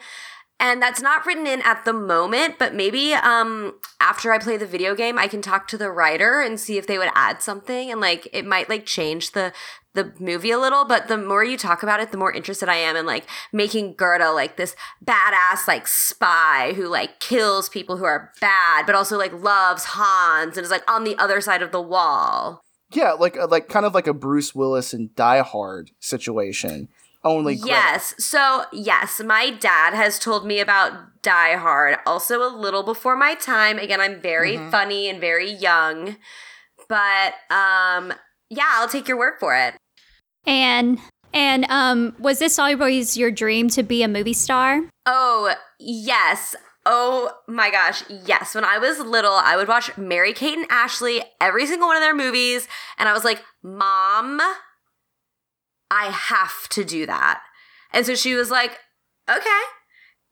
And 0.61 0.81
that's 0.81 1.01
not 1.01 1.25
written 1.25 1.47
in 1.47 1.61
at 1.61 1.85
the 1.85 1.93
moment, 1.93 2.55
but 2.59 2.75
maybe 2.75 3.13
um 3.13 3.75
after 4.01 4.31
I 4.31 4.39
play 4.39 4.57
the 4.57 4.65
video 4.65 4.95
game, 4.95 5.17
I 5.17 5.27
can 5.27 5.41
talk 5.41 5.67
to 5.69 5.77
the 5.77 5.91
writer 5.91 6.41
and 6.41 6.59
see 6.59 6.77
if 6.77 6.87
they 6.87 6.97
would 6.97 7.11
add 7.15 7.41
something 7.41 7.91
and 7.91 8.01
like 8.01 8.27
it 8.33 8.45
might 8.45 8.69
like 8.69 8.85
change 8.85 9.31
the 9.31 9.53
the 9.93 10.13
movie 10.19 10.51
a 10.51 10.59
little, 10.59 10.85
but 10.85 11.07
the 11.07 11.17
more 11.17 11.43
you 11.43 11.57
talk 11.57 11.81
about 11.81 11.99
it, 11.99 12.11
the 12.11 12.17
more 12.17 12.31
interested 12.31 12.69
I 12.69 12.75
am 12.75 12.95
in 12.95 13.05
like 13.05 13.25
making 13.51 13.95
Gerda 13.95 14.31
like 14.31 14.55
this 14.55 14.75
badass 15.03 15.67
like 15.67 15.87
spy 15.87 16.73
who 16.75 16.87
like 16.87 17.19
kills 17.19 17.69
people 17.69 17.97
who 17.97 18.05
are 18.05 18.31
bad, 18.39 18.85
but 18.85 18.95
also 18.95 19.17
like 19.17 19.33
loves 19.33 19.85
Hans 19.85 20.57
and 20.57 20.63
is 20.63 20.71
like 20.71 20.89
on 20.89 21.03
the 21.03 21.17
other 21.17 21.41
side 21.41 21.61
of 21.61 21.71
the 21.71 21.81
wall. 21.81 22.61
Yeah, 22.91 23.13
like 23.13 23.37
uh, 23.37 23.47
like 23.47 23.67
kind 23.69 23.85
of 23.85 23.93
like 23.93 24.07
a 24.07 24.13
Bruce 24.13 24.53
Willis 24.55 24.93
and 24.93 25.13
Die 25.15 25.41
Hard 25.41 25.91
situation. 25.99 26.89
Only 27.23 27.55
Greta. 27.55 27.67
Yes. 27.67 28.15
So, 28.17 28.65
yes, 28.71 29.19
my 29.19 29.49
dad 29.49 29.93
has 29.93 30.19
told 30.19 30.45
me 30.45 30.59
about 30.59 31.21
Die 31.21 31.55
Hard, 31.55 31.97
also 32.05 32.41
a 32.41 32.47
little 32.55 32.83
before 32.83 33.17
my 33.17 33.35
time. 33.35 33.77
Again, 33.77 33.99
I'm 33.99 34.21
very 34.21 34.57
funny 34.71 35.09
and 35.09 35.19
very 35.19 35.51
young. 35.51 36.17
But 36.87 37.33
um 37.49 38.13
yeah, 38.49 38.67
I'll 38.71 38.87
take 38.87 39.07
your 39.07 39.17
word 39.17 39.35
for 39.39 39.55
it. 39.55 39.75
And 40.45 40.99
and 41.33 41.65
um, 41.69 42.15
was 42.19 42.39
this 42.39 42.57
always 42.57 43.15
your 43.15 43.31
dream 43.31 43.69
to 43.69 43.83
be 43.83 44.01
a 44.01 44.07
movie 44.07 44.33
star? 44.33 44.81
Oh, 45.05 45.53
yes. 45.79 46.55
Oh 46.85 47.31
my 47.47 47.69
gosh, 47.69 48.03
yes. 48.09 48.55
When 48.55 48.65
I 48.65 48.79
was 48.79 48.97
little, 48.99 49.33
I 49.33 49.55
would 49.55 49.67
watch 49.67 49.95
Mary 49.95 50.33
Kate 50.33 50.57
and 50.57 50.65
Ashley, 50.71 51.21
every 51.39 51.67
single 51.67 51.87
one 51.87 51.97
of 51.97 52.01
their 52.01 52.15
movies, 52.15 52.67
and 52.97 53.07
I 53.07 53.13
was 53.13 53.23
like, 53.23 53.43
"Mom, 53.61 54.41
I 55.91 56.11
have 56.11 56.69
to 56.69 56.83
do 56.83 57.05
that." 57.05 57.41
And 57.91 58.05
so 58.05 58.15
she 58.15 58.35
was 58.35 58.51
like, 58.51 58.79
"Okay." 59.29 59.61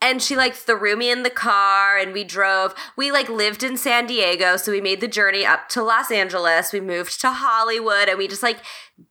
and 0.01 0.21
she 0.21 0.35
like 0.35 0.53
threw 0.53 0.95
me 0.95 1.09
in 1.09 1.23
the 1.23 1.29
car 1.29 1.97
and 1.97 2.13
we 2.13 2.23
drove 2.23 2.73
we 2.95 3.11
like 3.11 3.29
lived 3.29 3.63
in 3.63 3.77
san 3.77 4.05
diego 4.05 4.57
so 4.57 4.71
we 4.71 4.81
made 4.81 5.01
the 5.01 5.07
journey 5.07 5.45
up 5.45 5.67
to 5.69 5.81
los 5.81 6.11
angeles 6.11 6.71
we 6.71 6.79
moved 6.79 7.19
to 7.19 7.29
hollywood 7.29 8.07
and 8.07 8.17
we 8.17 8.27
just 8.27 8.43
like 8.43 8.59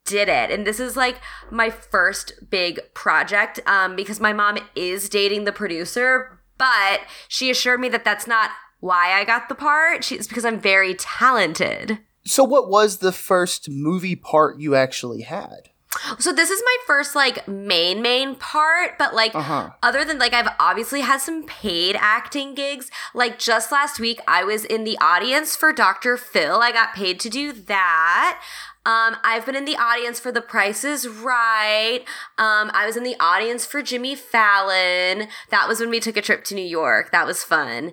did 0.05 0.29
it 0.29 0.51
and 0.51 0.67
this 0.67 0.81
is 0.81 0.97
like 0.97 1.21
my 1.51 1.71
first 1.71 2.33
big 2.51 2.81
project 2.95 3.61
um, 3.67 3.97
because 3.97 4.21
my 4.21 4.33
mom 4.33 4.59
is 4.75 5.09
dating 5.09 5.45
the 5.45 5.53
producer 5.53 6.41
but 6.59 7.01
she 7.29 7.51
assured 7.51 7.81
me 7.81 7.89
that 7.89 8.05
that's 8.05 8.27
not 8.27 8.51
why 8.81 9.13
i 9.13 9.25
got 9.25 9.49
the 9.49 9.55
part 9.55 10.05
she, 10.05 10.15
it's 10.15 10.27
because 10.27 10.45
i'm 10.45 10.61
very 10.61 10.95
talented 10.95 11.99
So, 12.29 12.43
what 12.43 12.69
was 12.69 12.99
the 12.99 13.13
first 13.13 13.71
movie 13.71 14.17
part 14.17 14.59
you 14.59 14.75
actually 14.75 15.23
had? 15.23 15.71
So 16.19 16.33
this 16.33 16.51
is 16.51 16.63
my 16.65 16.77
first 16.87 17.15
like 17.15 17.47
main 17.49 18.03
main 18.03 18.35
part, 18.37 18.99
but 18.99 19.15
like 19.15 19.35
Uh-huh. 19.35 19.71
other 19.83 20.05
than 20.05 20.19
like 20.19 20.33
I've 20.35 20.49
obviously 20.59 21.01
had 21.01 21.21
some 21.21 21.45
paid 21.45 21.97
acting 21.99 22.55
gigs. 22.55 22.91
Like 23.15 23.39
just 23.39 23.73
last 23.73 23.99
week 24.01 24.21
I 24.29 24.45
was 24.45 24.65
in 24.65 24.85
the 24.85 24.99
audience 25.01 25.57
for 25.57 25.73
Dr. 25.73 26.17
Phil. 26.17 26.61
I 26.61 26.73
got 26.73 26.95
paid 26.95 27.21
to 27.21 27.29
do 27.31 27.53
that. 27.53 28.41
Um, 28.85 29.17
I've 29.25 29.45
been 29.45 29.57
in 29.57 29.65
the 29.65 29.77
audience 29.77 30.21
for 30.21 30.31
The 30.31 30.41
Price 30.41 30.85
is 30.85 31.09
Right. 31.09 32.03
Um, 32.39 32.71
I 32.73 32.85
was 32.87 32.97
in 32.97 33.03
the 33.03 33.17
audience 33.19 33.67
for 33.67 33.83
Jimmy 33.83 34.15
Fallon. 34.15 35.27
That 35.51 35.67
was 35.67 35.81
when 35.81 35.91
we 35.91 35.99
took 35.99 36.17
a 36.17 36.23
trip 36.23 36.45
to 36.45 36.55
New 36.55 36.65
York. 36.65 37.11
That 37.11 37.27
was 37.27 37.43
fun. 37.43 37.93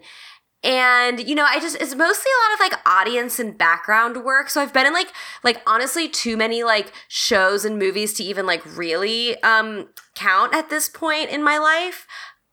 And 0.63 1.19
you 1.27 1.35
know, 1.35 1.43
I 1.43 1.59
just 1.59 1.75
it's 1.75 1.95
mostly 1.95 2.31
a 2.31 2.41
lot 2.41 2.53
of 2.53 2.71
like 2.71 2.87
audience 2.87 3.37
and 3.37 3.57
background 3.57 4.23
work. 4.23 4.49
So 4.49 4.61
I've 4.61 4.73
been 4.73 4.85
in 4.85 4.93
like 4.93 5.11
like 5.43 5.61
honestly 5.67 6.07
too 6.07 6.37
many 6.37 6.63
like 6.63 6.93
shows 7.09 7.65
and 7.65 7.77
movies 7.77 8.13
to 8.13 8.23
even 8.23 8.45
like 8.45 8.63
really 8.77 9.41
um 9.43 9.89
count 10.15 10.53
at 10.53 10.69
this 10.69 10.87
point 10.87 11.29
in 11.29 11.43
my 11.43 11.57
life. 11.57 12.07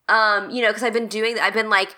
Um, 0.09 0.51
you 0.51 0.61
know, 0.61 0.69
because 0.69 0.83
I've 0.83 0.93
been 0.93 1.07
doing 1.07 1.39
I've 1.39 1.55
been 1.55 1.71
like 1.71 1.95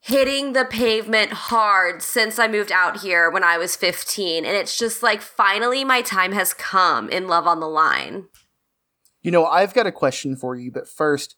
hitting 0.00 0.52
the 0.52 0.64
pavement 0.64 1.32
hard 1.32 2.02
since 2.02 2.38
I 2.38 2.46
moved 2.46 2.70
out 2.70 3.00
here 3.00 3.30
when 3.30 3.42
I 3.42 3.58
was 3.58 3.76
15 3.76 4.44
and 4.44 4.56
it's 4.56 4.78
just 4.78 5.02
like 5.02 5.20
finally 5.20 5.84
my 5.84 6.02
time 6.02 6.32
has 6.32 6.54
come 6.54 7.08
in 7.08 7.28
Love 7.28 7.46
on 7.46 7.60
the 7.60 7.68
Line. 7.68 8.26
You 9.22 9.30
know, 9.30 9.46
I've 9.46 9.74
got 9.74 9.86
a 9.86 9.92
question 9.92 10.36
for 10.36 10.54
you, 10.54 10.70
but 10.70 10.86
first, 10.86 11.36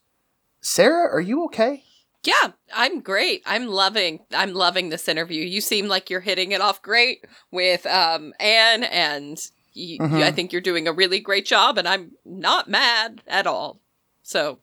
Sarah, 0.61 1.11
are 1.11 1.21
you 1.21 1.43
okay? 1.45 1.83
Yeah, 2.23 2.51
I'm 2.73 2.99
great. 3.01 3.41
I'm 3.45 3.67
loving 3.67 4.19
I'm 4.33 4.53
loving 4.53 4.89
this 4.89 5.07
interview. 5.07 5.43
You 5.43 5.59
seem 5.61 5.87
like 5.87 6.09
you're 6.09 6.19
hitting 6.19 6.51
it 6.51 6.61
off 6.61 6.81
great 6.81 7.25
with 7.51 7.85
um 7.87 8.33
Anne 8.39 8.83
and 8.83 9.37
y- 9.75 9.97
y- 9.99 10.07
Mhm. 10.07 10.23
I 10.23 10.31
think 10.31 10.51
you're 10.51 10.61
doing 10.61 10.87
a 10.87 10.93
really 10.93 11.19
great 11.19 11.45
job 11.45 11.77
and 11.79 11.87
I'm 11.87 12.11
not 12.23 12.69
mad 12.69 13.23
at 13.27 13.47
all. 13.47 13.79
So, 14.21 14.59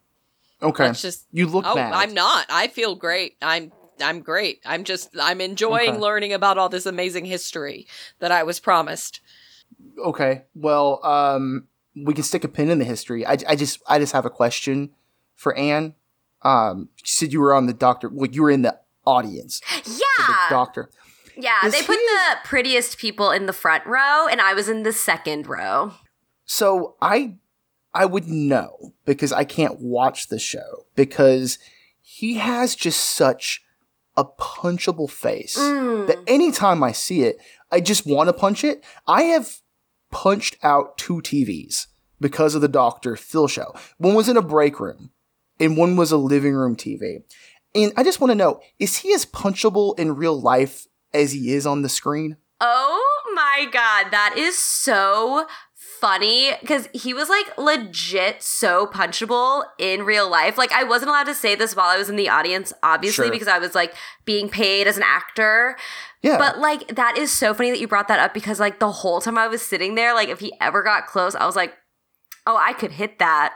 Okay. 0.63 0.93
just 0.93 1.27
you 1.33 1.47
look 1.49 1.65
Oh, 1.67 1.75
mad. 1.75 1.95
I'm 1.95 2.15
not. 2.15 2.47
I 2.49 2.69
feel 2.69 2.95
great. 2.95 3.37
I'm 3.43 3.73
I'm 4.01 4.21
great. 4.21 4.61
I'm 4.65 4.85
just 4.85 5.09
I'm 5.21 5.41
enjoying 5.41 5.91
Okay. 5.91 5.99
learning 5.99 6.33
about 6.33 6.59
all 6.59 6.69
this 6.69 6.87
amazing 6.87 7.25
history 7.25 7.89
that 8.21 8.31
I 8.31 8.45
was 8.45 8.61
promised. 8.61 9.21
Okay. 9.99 10.45
Well, 10.55 11.05
um, 11.05 11.67
we 11.97 12.15
can 12.15 12.23
stick 12.23 12.45
a 12.45 12.49
pin 12.49 12.71
in 12.71 12.79
the 12.79 12.85
history. 12.85 13.27
I, 13.27 13.37
I 13.49 13.57
just, 13.57 13.83
I 13.89 13.99
just 13.99 14.13
have 14.13 14.25
a 14.25 14.31
question 14.31 14.91
for 15.35 15.55
Anne. 15.57 15.95
Um, 16.43 16.89
you 16.99 17.05
said 17.05 17.33
you 17.33 17.41
were 17.41 17.55
on 17.55 17.67
the 17.67 17.73
doctor. 17.75 18.09
Well, 18.09 18.31
you 18.31 18.43
were 18.43 18.51
in 18.51 18.63
the 18.63 18.79
audience. 19.05 19.61
for 19.61 19.83
the 19.91 20.01
Yeah. 20.19 20.49
doctor. 20.51 20.91
Yeah, 21.37 21.65
Is 21.67 21.73
they 21.73 21.83
put 21.83 21.97
the 21.99 22.37
prettiest 22.45 22.99
people 22.99 23.31
in 23.31 23.47
the 23.47 23.53
front 23.53 23.87
row 23.87 24.27
and 24.27 24.41
I 24.41 24.55
was 24.55 24.69
in 24.69 24.83
the 24.83 24.93
second 24.93 25.47
row. 25.47 25.93
So 26.45 26.97
I, 27.01 27.37
I 27.95 28.07
would 28.07 28.27
know 28.29 28.95
because 29.05 29.33
I 29.33 29.45
can't 29.45 29.79
watch 29.81 30.29
the 30.29 30.39
show 30.39 30.87
because 30.97 31.59
he 32.01 32.35
has 32.39 32.75
just 32.75 33.01
such 33.01 33.63
a 34.17 34.25
punchable 34.25 35.09
face 35.09 35.57
Mm. 35.57 36.09
that 36.09 36.19
anytime 36.27 36.83
I 36.83 36.91
see 36.93 37.23
it, 37.23 37.39
I 37.71 37.81
just 37.81 38.05
want 38.05 38.29
to 38.29 38.33
punch 38.33 38.65
it. 38.65 38.83
I 39.07 39.23
have 39.25 39.59
punched 40.11 40.57
out 40.65 40.99
two 40.99 41.21
TVs 41.23 41.87
because 42.21 42.57
of 42.57 42.63
the 42.63 42.69
Dr. 42.69 43.15
Phil 43.15 43.47
show. 43.47 43.75
One 43.99 44.15
was 44.15 44.29
in 44.29 44.37
a 44.37 44.43
break 44.43 44.81
room 44.81 45.13
and 45.61 45.77
one 45.77 45.97
was 45.97 46.13
a 46.13 46.17
living 46.17 46.55
room 46.55 46.77
TV. 46.77 47.23
And 47.75 47.93
I 47.97 48.03
just 48.05 48.21
want 48.21 48.31
to 48.31 48.35
know, 48.35 48.61
is 48.79 48.97
he 48.99 49.13
as 49.13 49.27
punchable 49.27 49.99
in 49.99 50.17
real 50.17 50.41
life 50.41 50.87
as 51.13 51.33
he 51.33 51.53
is 51.53 51.67
on 51.67 51.83
the 51.83 51.89
screen? 51.89 52.37
Oh 52.61 53.33
my 53.35 53.67
god, 53.71 54.11
that 54.11 54.35
is 54.37 54.59
so 54.59 55.47
funny 56.01 56.53
because 56.61 56.89
he 56.93 57.13
was 57.13 57.29
like 57.29 57.57
legit 57.59 58.43
so 58.43 58.87
punchable 58.87 59.65
in 59.79 60.03
real 60.03 60.29
life. 60.31 60.57
Like, 60.59 60.73
I 60.73 60.85
wasn't 60.85 61.11
allowed 61.11 61.25
to 61.25 61.35
say 61.35 61.55
this 61.55 61.75
while 61.75 61.87
I 61.89 61.99
was 61.99 62.09
in 62.09 62.17
the 62.17 62.29
audience, 62.29 62.73
obviously, 62.83 63.27
Sure. 63.27 63.33
because 63.33 63.49
I 63.49 63.59
was 63.59 63.75
like 63.75 63.95
being 64.25 64.49
paid 64.49 64.87
as 64.87 64.97
an 64.97 65.03
actor. 65.05 65.77
Yeah. 66.23 66.39
But 66.39 66.59
like, 66.59 66.95
that 66.97 67.17
is 67.19 67.31
so 67.33 67.55
funny 67.55 67.71
that 67.71 67.81
you 67.81 67.89
brought 67.89 68.09
that 68.09 68.19
up 68.21 68.35
because 68.35 68.59
like 68.61 68.81
the 68.81 68.91
whole 68.91 69.21
time 69.21 69.39
I 69.39 69.49
was 69.49 69.63
sitting 69.63 69.95
there, 69.95 70.15
like, 70.15 70.29
if 70.29 70.41
he 70.41 70.53
ever 70.61 70.83
got 70.83 71.07
close, 71.07 71.35
I 71.35 71.47
was 71.47 71.57
like, 71.57 71.75
oh, 72.47 72.57
I 72.57 72.73
could 72.73 72.93
hit 72.93 73.19
that. 73.19 73.55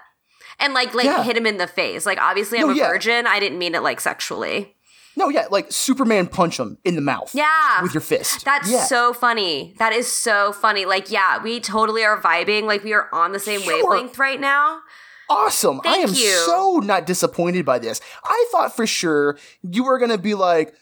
And 0.58 0.74
like, 0.74 0.94
like 0.94 1.06
Yeah. 1.06 1.22
hit 1.22 1.36
him 1.36 1.46
in 1.46 1.56
the 1.58 1.66
face. 1.66 2.06
Like, 2.06 2.20
obviously, 2.20 2.58
I'm 2.58 2.68
No, 2.68 2.72
a 2.72 2.76
yeah. 2.76 2.88
virgin. 2.88 3.26
I 3.26 3.40
didn't 3.40 3.58
mean 3.58 3.74
it 3.74 3.82
like 3.82 4.00
sexually. 4.00 4.74
no, 5.16 5.28
yeah, 5.28 5.46
like 5.50 5.70
Superman 5.70 6.26
punch 6.26 6.58
him 6.58 6.78
in 6.84 6.94
the 6.94 7.02
mouth. 7.02 7.34
Yeah. 7.34 7.82
With 7.82 7.92
your 7.94 8.00
fist. 8.00 8.44
That's 8.44 8.70
yeah. 8.70 8.84
so 8.84 9.12
funny. 9.12 9.74
That 9.78 9.92
is 9.92 10.10
so 10.10 10.52
funny. 10.52 10.84
Like, 10.86 11.10
yeah, 11.10 11.42
we 11.42 11.60
totally 11.60 12.02
are 12.04 12.18
vibing. 12.20 12.62
Like, 12.64 12.82
we 12.82 12.92
are 12.94 13.08
on 13.12 13.32
the 13.32 13.38
same 13.38 13.60
You 13.62 13.70
are- 13.72 13.74
wavelength 13.90 14.18
right 14.18 14.40
now. 14.40 14.80
awesome. 15.28 15.80
Thank 15.80 15.96
I 15.96 16.00
am 16.00 16.14
you. 16.14 16.30
so 16.46 16.80
not 16.82 17.06
disappointed 17.06 17.64
by 17.64 17.78
this. 17.78 18.00
I 18.24 18.46
thought 18.52 18.74
for 18.76 18.86
sure 18.86 19.38
you 19.62 19.84
were 19.84 19.98
going 19.98 20.10
to 20.10 20.18
be 20.18 20.34
like, 20.34 20.74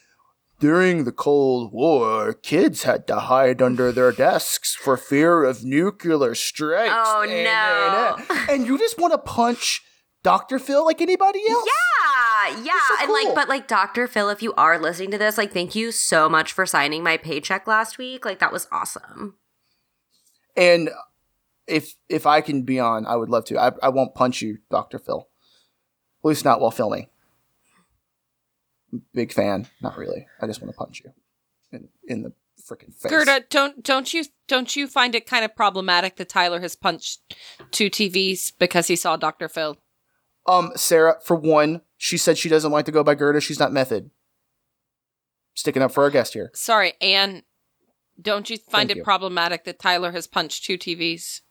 during 0.61 1.03
the 1.03 1.11
Cold 1.11 1.73
War, 1.73 2.33
kids 2.33 2.83
had 2.83 3.05
to 3.07 3.19
hide 3.19 3.61
under 3.61 3.91
their 3.91 4.11
desks 4.27 4.73
for 4.75 4.95
fear 4.95 5.43
of 5.43 5.65
nuclear 5.65 6.33
strikes. 6.35 6.93
Oh, 6.95 7.23
And- 7.23 7.43
no. 7.43 8.35
And, 8.35 8.49
and 8.61 8.67
you 8.67 8.77
just 8.77 8.97
want 8.97 9.11
to 9.11 9.17
punch 9.17 9.81
Dr. 10.23 10.59
Phil 10.59 10.85
like 10.85 11.01
anybody 11.01 11.41
else? 11.49 11.67
Yeah, 11.67 12.57
yeah. 12.63 12.71
so 12.97 13.03
and 13.03 13.11
like, 13.11 13.35
but 13.35 13.49
like, 13.49 13.67
Dr. 13.67 14.07
Phil, 14.07 14.29
if 14.29 14.41
you 14.43 14.53
are 14.53 14.77
listening 14.79 15.11
to 15.11 15.17
this, 15.17 15.37
like, 15.37 15.51
thank 15.51 15.73
you 15.73 15.91
so 15.91 16.29
much 16.29 16.53
for 16.53 16.65
signing 16.67 17.03
my 17.03 17.17
paycheck 17.17 17.65
last 17.67 17.97
week. 17.97 18.23
Like, 18.23 18.37
that 18.39 18.53
was 18.53 18.67
awesome. 18.71 19.35
And 20.55 20.91
if 21.65 21.95
if 22.09 22.27
I 22.27 22.41
can 22.41 22.63
be 22.63 22.79
on, 22.79 23.07
I 23.07 23.15
would 23.15 23.29
love 23.29 23.45
to. 23.45 23.57
I, 23.57 23.71
I 23.81 23.89
won't 23.89 24.13
punch 24.13 24.41
you, 24.41 24.59
Dr. 24.69 24.99
Phil. 24.99 25.27
At 26.23 26.27
least 26.27 26.45
not 26.45 26.59
while 26.61 26.71
filming. 26.71 27.07
Big 29.13 29.31
fan. 29.33 29.67
Not 29.81 29.97
really. 29.97 30.27
I 30.41 30.47
just 30.47 30.61
want 30.61 30.73
to 30.73 30.77
punch 30.77 31.01
you 31.03 31.11
in, 31.71 31.89
in 32.07 32.23
the 32.23 32.33
freaking 32.61 32.93
face. 32.93 33.09
Gerda, 33.11 33.45
don't 33.49 33.83
don't 33.83 34.13
you 34.13 34.25
don't 34.47 34.75
you 34.75 34.87
find 34.87 35.15
it 35.15 35.25
kind 35.25 35.45
of 35.45 35.55
problematic 35.55 36.17
that 36.17 36.29
Tyler 36.29 36.59
has 36.61 36.75
punched 36.75 37.21
two 37.71 37.89
TVs 37.89 38.51
because 38.57 38.87
he 38.87 38.95
saw 38.95 39.15
Dr. 39.15 39.47
Phil? 39.47 39.77
Um, 40.47 40.71
Sarah, 40.75 41.17
for 41.23 41.35
one, 41.35 41.81
she 41.97 42.17
said 42.17 42.37
she 42.37 42.49
doesn't 42.49 42.71
like 42.71 42.85
to 42.85 42.91
go 42.91 43.03
by 43.03 43.15
Gerda. 43.15 43.41
She's 43.41 43.59
not 43.59 43.71
method. 43.71 44.09
Sticking 45.53 45.81
up 45.81 45.91
for 45.91 46.03
our 46.03 46.09
guest 46.09 46.33
here. 46.33 46.49
Sorry, 46.53 46.93
Anne. 47.01 47.43
Don't 48.19 48.49
you 48.49 48.57
find 48.57 48.89
Thank 48.89 48.91
it 48.91 48.97
you. 48.97 49.03
problematic 49.03 49.63
that 49.65 49.79
Tyler 49.79 50.11
has 50.11 50.27
punched 50.27 50.63
two 50.63 50.77
TVs? 50.77 51.41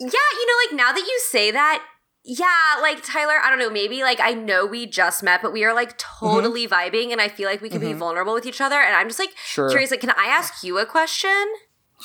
Yeah, 0.00 0.08
you 0.08 0.46
know, 0.46 0.76
like, 0.76 0.76
now 0.76 0.92
that 0.92 1.06
you 1.06 1.20
say 1.24 1.50
that, 1.50 1.84
yeah, 2.24 2.80
like, 2.80 3.02
Tyler, 3.04 3.34
I 3.42 3.50
don't 3.50 3.58
know, 3.58 3.70
maybe, 3.70 4.02
like, 4.02 4.18
I 4.20 4.32
know 4.32 4.64
we 4.66 4.86
just 4.86 5.22
met, 5.22 5.42
but 5.42 5.52
we 5.52 5.62
are, 5.64 5.74
like, 5.74 5.98
totally 5.98 6.66
vibing, 6.66 7.12
and 7.12 7.20
I 7.20 7.28
feel 7.28 7.48
like 7.48 7.60
we 7.60 7.68
can 7.68 7.80
be 7.80 7.88
Mhm. 7.92 7.98
vulnerable 7.98 8.32
with 8.32 8.46
each 8.46 8.60
other. 8.62 8.80
And 8.80 8.96
I'm 8.96 9.08
just, 9.08 9.18
like, 9.18 9.34
Sure. 9.44 9.68
curious, 9.68 9.90
like, 9.90 10.00
can 10.00 10.10
I 10.10 10.26
ask 10.26 10.62
you 10.64 10.78
a 10.78 10.86
question? 10.86 11.44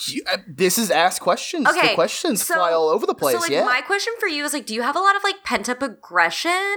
You- 0.07 0.23
uh, 0.31 0.37
This 0.47 0.77
is 0.77 0.91
Ask 0.91 1.21
Questions. 1.21 1.67
Okay, 1.67 1.89
the 1.89 1.95
questions 1.95 2.45
so- 2.45 2.53
fly 2.53 2.71
all 2.71 2.89
over 2.89 3.05
the 3.05 3.15
place. 3.15 3.35
So, 3.35 3.41
like, 3.41 3.49
yeah. 3.51 3.63
my 3.63 3.81
question 3.81 4.13
for 4.19 4.27
you 4.27 4.43
is, 4.45 4.53
like, 4.53 4.65
do 4.65 4.73
you 4.73 4.81
have 4.81 4.95
a 4.95 4.99
lot 4.99 5.15
of, 5.15 5.23
like, 5.23 5.43
pent 5.43 5.67
up 5.69 5.81
aggression? 5.81 6.75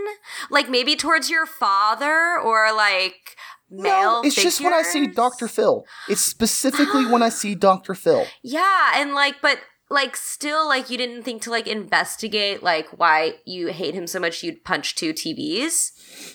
Like, 0.50 0.68
maybe 0.68 0.96
towards 0.96 1.28
your 1.28 1.44
father 1.46 2.38
or, 2.38 2.72
like, 2.72 3.36
male 3.70 4.22
no, 4.22 4.28
it's 4.28 4.34
just 4.36 4.60
when 4.60 4.72
I 4.74 4.82
see? 4.82 5.06
Dr. 5.06 5.48
Phil. 5.48 5.84
It's 6.08 6.20
specifically 6.22 7.06
when 7.06 7.22
I 7.22 7.28
see 7.28 7.54
Dr. 7.54 7.94
Phil. 7.94 8.26
Yeah, 8.42 8.92
and, 8.94 9.14
like, 9.14 9.36
but, 9.40 9.58
like, 9.92 10.16
still, 10.16 10.66
like, 10.66 10.90
you 10.90 10.96
didn't 10.96 11.22
think 11.22 11.42
to, 11.42 11.50
like, 11.50 11.66
investigate, 11.66 12.62
like, 12.62 12.88
why 12.98 13.34
you 13.44 13.68
hate 13.68 13.94
him 13.94 14.06
so 14.06 14.18
much 14.18 14.42
you'd 14.42 14.64
punch 14.64 14.94
two 14.94 15.12
TVs? 15.12 15.92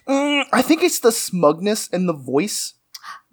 Mm, 0.08 0.46
I 0.54 0.62
think 0.62 0.84
it's 0.84 1.00
the 1.00 1.12
smugness 1.12 1.90
and 1.92 2.08
the 2.08 2.14
voice. 2.14 2.76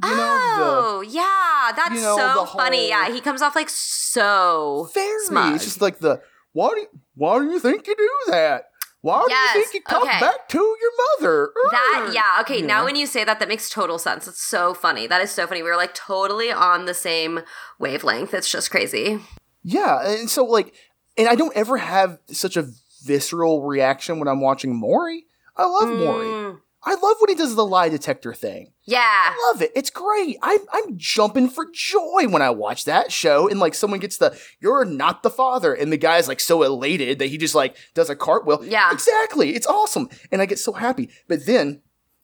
You 0.03 0.11
know, 0.11 0.17
oh, 0.19 1.05
yeah, 1.07 1.73
that's 1.77 1.95
you 1.95 2.01
know, 2.01 2.17
so 2.17 2.47
funny. 2.47 2.89
Yeah, 2.89 3.13
he 3.13 3.21
comes 3.21 3.43
off, 3.43 3.55
like, 3.55 3.69
so 3.69 4.89
the 4.95 5.01
very. 5.01 5.25
smug. 5.25 5.55
It's 5.55 5.65
just 5.65 5.81
like 5.81 5.99
the 5.99 6.21
why 6.53 6.71
do 6.71 6.81
you, 6.81 6.89
why 7.15 7.39
do 7.39 7.45
you 7.51 7.61
think 7.61 7.87
you 7.87 7.95
do 7.97 8.11
that? 8.33 8.65
Why 9.03 9.27
Yes, 9.29 9.53
do 9.53 9.59
you 9.59 9.65
think 9.67 9.75
you 9.75 9.83
come 9.83 10.03
okay. 10.03 10.19
back 10.19 10.49
to 10.49 10.59
your 10.59 10.91
mother? 11.21 11.53
That 11.71 12.11
yeah, 12.15 12.39
okay, 12.41 12.61
You 12.61 12.67
now 12.67 12.79
know? 12.79 12.85
when 12.87 12.97
you 12.97 13.07
say 13.07 13.23
that 13.23 13.39
that 13.39 13.49
makes 13.49 13.69
total 13.69 13.99
sense. 13.99 14.27
It's 14.27 14.41
so 14.41 14.73
funny. 14.73 15.07
That 15.07 15.21
is 15.21 15.31
so 15.31 15.47
funny. 15.47 15.63
We 15.63 15.69
were 15.69 15.77
like 15.77 15.95
totally 15.95 16.51
on 16.51 16.87
the 16.87 16.95
same 16.95 17.41
wavelength. 17.79 18.33
It's 18.33 18.51
just 18.51 18.71
crazy. 18.71 19.21
Yeah, 19.65 20.07
and 20.07 20.31
so 20.31 20.45
like, 20.45 20.75
and 21.17 21.27
I 21.29 21.35
don't 21.35 21.57
ever 21.57 21.79
have 21.79 22.19
such 22.27 22.57
a 22.57 22.69
visceral 23.03 23.63
reaction 23.63 24.19
when 24.19 24.29
I'm 24.29 24.41
watching 24.41 24.77
Maury. 24.77 25.25
I 25.57 25.65
love 25.67 25.89
Maury. 25.89 26.27
Mm, 26.27 26.61
I 26.83 26.95
love 26.95 27.17
when 27.21 27.31
he 27.31 27.35
does 27.35 27.55
the 27.57 27.65
lie 27.65 27.89
detector 27.89 28.35
thing. 28.35 28.73
yeah. 28.85 29.01
I 29.33 29.51
love 29.53 29.63
it. 29.63 29.73
It's 29.75 29.89
great. 29.91 30.37
I'm 30.43 30.61
I'm 30.73 30.99
jumping 30.99 31.49
for 31.49 31.67
joy 31.73 32.27
when 32.29 32.43
I 32.43 32.51
watch 32.51 32.85
that 32.85 33.11
show 33.11 33.49
and 33.49 33.59
like 33.59 33.75
someone 33.75 34.01
gets 34.01 34.19
the 34.19 34.39
you're 34.61 34.85
not 34.85 35.23
the 35.23 35.31
father 35.31 35.73
and 35.73 35.91
the 35.91 35.97
guy's 35.97 36.29
like 36.29 36.41
so 36.41 36.63
elated 36.63 37.19
that 37.21 37.29
he 37.29 37.39
just 37.39 37.55
like 37.55 37.77
does 37.95 38.11
a 38.11 38.17
cartwheel. 38.17 38.63
Yeah. 38.65 38.93
Exactly. 38.93 39.55
It's 39.55 39.67
awesome. 39.67 40.09
And 40.31 40.43
I 40.43 40.47
get 40.47 40.59
so 40.59 40.73
happy. 40.75 41.09
But 41.27 41.47
then 41.47 41.81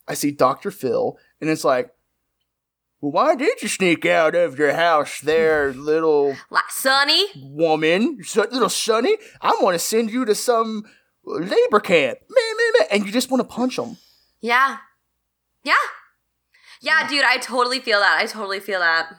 I 0.07 0.13
see 0.15 0.31
Dr. 0.31 0.71
Phil 0.71 1.17
and 1.41 1.49
it's 1.49 1.65
like 1.65 1.91
well, 3.01 3.13
why 3.13 3.35
did 3.35 3.63
you 3.63 3.69
sneak 3.69 4.05
out 4.07 4.35
of 4.35 4.59
your 4.59 4.73
house 4.75 5.21
there, 5.21 5.73
little 5.73 6.37
Like, 6.51 6.71
Sonny. 6.71 7.27
woman, 7.37 8.19
so, 8.25 8.47
little 8.51 8.69
Sonny? 8.69 9.17
I 9.41 9.57
want 9.61 9.75
to 9.75 9.79
send 9.79 10.11
you 10.11 10.25
to 10.25 10.35
some 10.35 10.85
labor 11.25 11.81
camp. 11.81 12.19
Meh, 12.29 12.55
meh, 12.57 12.79
meh. 12.81 12.87
And 12.91 13.07
you 13.07 13.13
just 13.13 13.31
want 13.31 13.41
to 13.43 13.49
punch 13.55 13.79
him. 13.79 13.97
Yeah. 14.41 14.79
Yeah. 15.65 15.75
Yeah, 16.83 17.07
dude, 17.09 17.25
I 17.25 17.37
totally 17.39 17.79
feel 17.81 18.01
that. 18.01 18.19
I 18.21 18.27
totally 18.27 18.61
feel 18.61 18.81
that. 18.81 19.15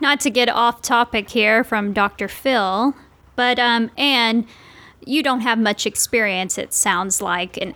Not 0.00 0.20
to 0.20 0.30
get 0.30 0.50
off 0.50 0.82
topic 0.82 1.30
here 1.30 1.64
from 1.64 1.94
Dr. 1.94 2.28
Phil, 2.28 2.94
but 3.34 3.58
um, 3.58 3.90
Anne, 3.96 4.46
you 5.06 5.22
don't 5.22 5.40
have 5.40 5.58
much 5.58 5.86
experience. 5.86 6.58
It 6.58 6.74
sounds 6.74 7.22
like, 7.22 7.56
and 7.56 7.74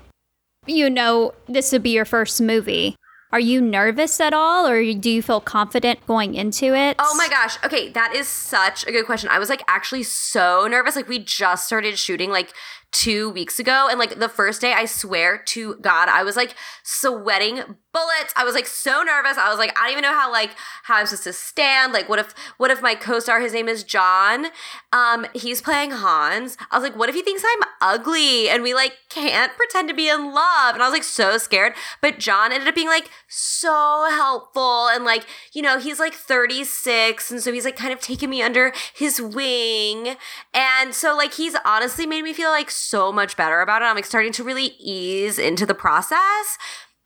you 0.67 0.91
know 0.91 1.33
this 1.49 1.73
would 1.73 1.83
be 1.83 1.91
your 1.91 2.05
first 2.05 2.43
movie. 2.43 2.97
Are 3.33 3.41
you 3.41 3.61
nervous 3.61 4.21
at 4.21 4.33
all, 4.33 4.67
or 4.67 4.83
do 4.95 5.11
you 5.11 5.23
feel 5.23 5.41
confident 5.41 6.05
going 6.07 6.35
into 6.35 6.75
it? 6.75 6.97
Oh 6.99 7.15
my 7.17 7.29
gosh. 7.29 7.63
Okay, 7.65 7.91
that 7.91 8.15
is 8.15 8.27
such 8.27 8.87
a 8.87 8.93
good 8.93 9.07
question. 9.07 9.29
I 9.31 9.39
was 9.39 9.49
like 9.49 9.63
actually 9.69 10.03
so 10.03 10.67
nervous. 10.69 10.97
Like 10.97 11.09
we 11.09 11.21
just 11.21 11.67
started 11.67 11.99
shooting 11.99 12.31
like 12.31 12.53
two 12.93 13.31
weeks 13.31 13.59
ago. 13.59 13.87
And 13.89 13.99
like 13.99 14.19
the 14.19 14.29
first 14.29 14.61
day, 14.61 14.73
I 14.73 14.85
swear 14.85 15.39
to 15.47 15.77
God, 15.77 16.09
I 16.09 16.25
was 16.25 16.37
like 16.37 16.55
sweating 16.83 17.63
bullets. 17.93 18.33
I 18.37 18.45
was 18.45 18.55
like 18.55 18.67
so 18.67 19.03
nervous. 19.03 19.37
I 19.37 19.49
was 19.49 19.59
like, 19.59 19.77
I 19.79 19.85
don't 19.85 19.93
even 19.93 20.03
know 20.03 20.15
how 20.15 20.31
like 20.31 20.51
how 20.85 20.97
I'm 20.97 21.07
supposed 21.07 21.25
to 21.25 21.33
stand. 21.33 21.93
Like, 21.93 22.09
what 22.09 22.19
if 22.19 22.35
what 22.57 22.71
if 22.71 22.83
my 22.83 22.95
co-star, 22.95 23.41
his 23.41 23.53
name 23.53 23.69
is 23.69 23.85
John, 23.85 24.47
um, 24.93 25.27
he's 25.35 25.61
playing 25.61 25.93
Hans. 25.93 26.57
I 26.71 26.77
was 26.77 26.83
like, 26.83 26.97
what 26.97 27.09
if 27.09 27.15
he 27.15 27.23
thinks 27.23 27.45
I'm 27.45 27.69
ugly 27.81 28.49
and 28.49 28.63
we 28.63 28.75
like 28.75 28.95
can't 29.09 29.53
pretend 29.57 29.89
to 29.89 29.95
be 29.95 30.09
in 30.09 30.35
love? 30.35 30.75
And 30.75 30.83
I 30.83 30.87
was 30.87 30.93
like 30.93 31.05
so 31.05 31.39
scared. 31.39 31.75
But 32.01 32.19
John 32.19 32.53
ended 32.53 32.69
up 32.69 32.75
being 32.75 32.89
like 32.89 33.11
so 33.29 34.07
helpful 34.11 34.89
and 34.89 35.05
like, 35.05 35.25
you 35.53 35.63
know, 35.63 35.79
he's 35.79 35.99
like 35.99 36.15
36 36.15 37.31
and 37.31 37.43
so 37.43 37.53
he's 37.53 37.65
like 37.65 37.77
kind 37.77 37.93
of 37.93 38.01
taking 38.01 38.31
me 38.31 38.43
under 38.43 38.73
his 38.95 39.21
wing. 39.21 40.17
And 40.55 40.95
so 40.95 41.17
like 41.17 41.35
he's 41.35 41.57
honestly 41.65 42.07
made 42.07 42.23
me 42.23 42.33
feel 42.33 42.51
like 42.51 42.71
so 42.71 43.13
much 43.13 43.37
better 43.37 43.61
about 43.61 43.83
it. 43.83 43.87
I'm 43.87 43.97
like 43.97 44.05
starting 44.05 44.33
to 44.33 44.45
really 44.45 44.73
ease 44.79 45.39
into 45.39 45.67
the 45.67 45.75
process. 45.75 46.59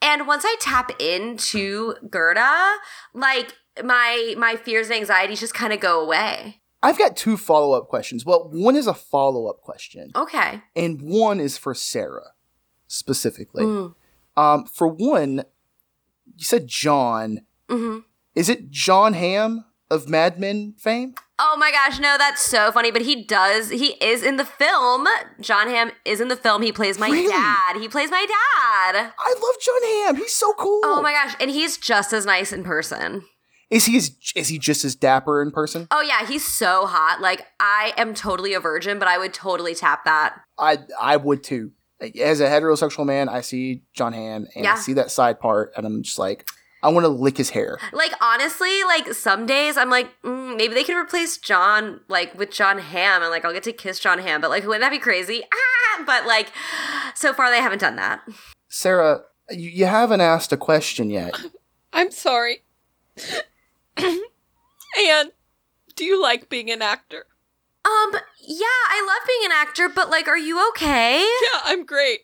And 0.03 0.27
once 0.27 0.45
I 0.47 0.57
tap 0.61 0.91
into 1.01 1.95
Gerda, 2.11 2.77
like 3.15 3.55
my 3.83 4.35
my 4.37 4.57
fears 4.57 4.89
and 4.89 4.97
anxieties 4.97 5.41
just 5.41 5.55
kind 5.55 5.73
of 5.73 5.81
go 5.81 6.01
away. 6.05 6.61
I've 6.83 6.99
got 6.99 7.17
two 7.17 7.39
follow 7.39 7.73
up 7.73 7.89
questions. 7.89 8.27
Well, 8.27 8.51
one 8.53 8.77
is 8.77 8.87
a 8.87 8.93
follow 8.93 9.47
up 9.47 9.63
question, 9.63 10.11
Okay. 10.15 10.61
and 10.77 11.01
one 11.01 11.41
is 11.41 11.57
for 11.57 11.75
Sarah 11.75 12.33
specifically. 12.87 13.65
Mm. 13.65 13.95
Um, 14.37 14.67
for 14.67 14.87
one, 14.89 15.45
you 16.37 16.45
said 16.45 16.67
John. 16.67 17.41
hmm 17.69 17.99
Is 18.35 18.49
it 18.49 18.71
John 18.71 19.13
Hamm 19.15 19.65
of 19.91 20.09
Mad 20.09 20.39
Men 20.41 20.75
fame? 20.79 21.15
Oh 21.39 21.57
my 21.59 21.73
gosh, 21.73 21.99
no, 21.99 22.17
that's 22.17 22.41
so 22.43 22.71
funny. 22.71 22.91
But 22.93 23.03
he 23.03 23.25
does, 23.25 23.71
he 23.71 23.95
is 24.03 24.23
in 24.23 24.37
the 24.37 24.45
film. 24.45 25.07
John 25.41 25.69
Hamm 25.69 25.91
is 26.05 26.21
in 26.21 26.29
the 26.29 26.37
film. 26.37 26.63
He 26.63 26.71
plays 26.73 26.99
my 26.99 27.09
Really? 27.09 27.29
dad. 27.29 27.77
He 27.81 27.89
plays 27.89 28.11
my 28.11 28.21
dad. 28.25 29.13
I 29.19 29.35
love 29.35 29.57
John 29.61 29.83
Hamm. 30.07 30.17
He's 30.17 30.35
so 30.35 30.53
cool. 30.55 30.81
Oh 30.85 31.01
my 31.03 31.13
gosh. 31.13 31.35
And 31.41 31.51
he's 31.51 31.77
just 31.77 32.13
as 32.13 32.25
nice 32.25 32.53
in 32.53 32.63
person. 32.65 33.25
Is 33.71 33.87
he 33.87 33.97
as, 33.97 34.15
is 34.37 34.49
he 34.49 34.59
just 34.59 34.85
as 34.85 34.95
dapper 34.95 35.43
in 35.43 35.51
person? 35.51 35.89
Oh 35.91 36.03
yeah, 36.03 36.25
he's 36.27 36.45
so 36.47 36.87
hot. 36.87 37.21
Like, 37.21 37.47
I 37.59 37.93
am 37.97 38.15
totally 38.15 38.55
a 38.55 38.61
virgin, 38.61 38.99
but 39.01 39.09
I 39.09 39.19
would 39.19 39.35
totally 39.35 39.75
tap 39.75 40.05
that. 40.05 40.41
I 40.59 40.79
I 41.01 41.17
would 41.17 41.43
too. 41.43 41.73
As 42.21 42.41
a 42.41 42.47
heterosexual 42.49 43.07
man, 43.07 43.29
I 43.29 43.41
see 43.41 43.83
John 43.93 44.13
Hamm 44.13 44.47
and 44.55 44.67
I 44.67 44.77
see 44.77 44.93
that 44.95 45.11
side 45.11 45.41
part, 45.41 45.73
and 45.77 45.87
I'm 45.87 46.03
just 46.03 46.19
like, 46.19 46.49
I 46.83 46.89
want 46.89 47.05
to 47.05 47.09
lick 47.09 47.39
his 47.39 47.51
hair. 47.51 47.79
Like, 47.93 48.13
honestly, 48.21 48.85
like 48.85 49.15
some 49.15 49.47
days 49.47 49.79
I'm 49.79 49.89
like, 49.89 50.11
mm, 50.23 50.57
maybe 50.57 50.75
they 50.75 50.85
could 50.85 50.97
replace 50.97 51.39
John, 51.39 52.01
like 52.09 52.35
with 52.39 52.51
John 52.51 52.79
Hamm, 52.79 53.23
and 53.23 53.31
like 53.31 53.45
I'll 53.45 53.55
get 53.55 53.63
to 53.63 53.73
kiss 53.73 53.99
John 53.99 54.19
Hamm, 54.19 54.43
but 54.43 54.51
like, 54.51 54.65
wouldn't 54.65 54.83
that 54.83 54.91
be 54.91 54.99
crazy? 54.99 55.43
Ah! 55.53 56.05
But 56.05 56.27
like, 56.27 56.51
so 57.15 57.33
far 57.33 57.51
they 57.51 57.61
haven't 57.61 57.79
done 57.79 57.97
that. 57.97 58.21
Sarah, 58.69 59.23
you, 59.51 59.71
you 59.71 59.87
haven't 59.87 60.21
asked 60.21 60.53
a 60.53 60.57
question 60.57 61.09
yet. 61.09 61.39
I'm 61.93 62.11
sorry. 62.11 62.63
and 63.97 65.31
do 65.95 66.05
you 66.05 66.21
like 66.21 66.49
being 66.49 66.71
an 66.71 66.83
actor? 66.83 67.27
Um, 67.85 68.13
yeah, 68.41 68.67
I 68.67 69.05
love 69.07 69.27
being 69.27 69.45
an 69.45 69.53
actor, 69.53 69.89
but 69.89 70.09
like, 70.11 70.27
are 70.29 70.39
you 70.39 70.67
okay? 70.71 71.21
Yeah, 71.21 71.61
I'm 71.65 71.85
great. 71.85 72.21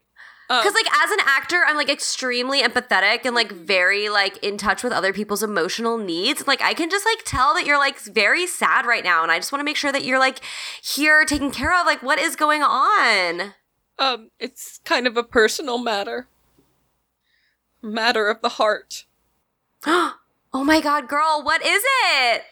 Um, 0.48 0.58
Because 0.58 0.74
like 0.74 0.86
as 1.04 1.10
an 1.12 1.18
actor, 1.26 1.62
I'm 1.66 1.76
like 1.76 1.88
extremely 1.88 2.62
empathetic 2.62 3.20
and 3.24 3.34
like 3.36 3.52
very 3.52 4.08
like 4.08 4.42
in 4.42 4.56
touch 4.56 4.82
with 4.82 4.92
other 4.92 5.12
people's 5.12 5.42
emotional 5.42 5.96
needs. 5.96 6.46
Like 6.46 6.60
I 6.62 6.74
can 6.74 6.90
just 6.90 7.04
like 7.06 7.22
tell 7.24 7.54
that 7.54 7.66
you're 7.66 7.78
like 7.78 8.00
very 8.00 8.46
sad 8.46 8.84
right 8.86 9.04
now, 9.04 9.22
and 9.22 9.30
I 9.30 9.38
just 9.38 9.52
want 9.52 9.60
to 9.60 9.64
make 9.64 9.76
sure 9.76 9.92
that 9.92 10.04
you're 10.04 10.18
like 10.18 10.40
here 10.82 11.24
taken 11.24 11.50
care 11.50 11.78
of. 11.78 11.86
Like 11.86 12.02
what 12.02 12.18
is 12.18 12.34
going 12.36 12.62
on? 12.62 13.54
um, 14.00 14.30
it's 14.40 14.80
kind 14.84 15.06
of 15.06 15.16
a 15.18 15.22
personal 15.22 15.76
matter. 15.78 16.26
Matter 17.82 18.28
of 18.28 18.40
the 18.40 18.48
heart. 18.50 19.04
oh 19.86 20.14
my 20.52 20.80
god, 20.80 21.06
girl, 21.06 21.42
what 21.44 21.64
is 21.64 21.82
it? 21.84 22.42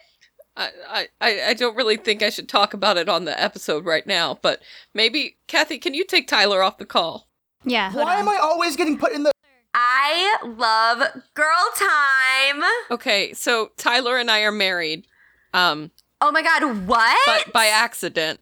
I, 0.59 0.69
I, 0.89 1.07
I 1.21 1.41
I 1.49 1.53
don't 1.53 1.75
really 1.75 1.97
think 1.97 2.21
I 2.21 2.29
should 2.29 2.49
talk 2.49 2.73
about 2.73 2.97
it 2.97 3.07
on 3.09 3.25
the 3.25 3.41
episode 3.41 3.85
right 3.85 4.05
now, 4.05 4.37
but 4.41 4.61
maybe 4.93 5.37
Kathy, 5.47 5.77
can 5.79 5.93
you 5.93 6.03
take 6.05 6.27
Tyler 6.27 6.61
off 6.61 6.77
the 6.77 6.85
call? 6.85 7.27
Yeah. 7.63 7.91
Why 7.93 8.15
on. 8.15 8.19
am 8.21 8.29
I 8.29 8.37
always 8.41 8.75
getting 8.75 8.97
put 8.97 9.11
in 9.13 9.23
the? 9.23 9.31
I 9.73 10.37
love 10.43 11.23
girl 11.33 11.69
time. 11.77 12.63
Okay, 12.91 13.33
so 13.33 13.71
Tyler 13.77 14.17
and 14.17 14.29
I 14.29 14.41
are 14.41 14.51
married, 14.51 15.05
um, 15.53 15.91
Oh 16.21 16.31
my 16.31 16.41
god, 16.41 16.85
what? 16.87 17.17
but 17.25 17.53
by 17.53 17.67
accident. 17.67 18.39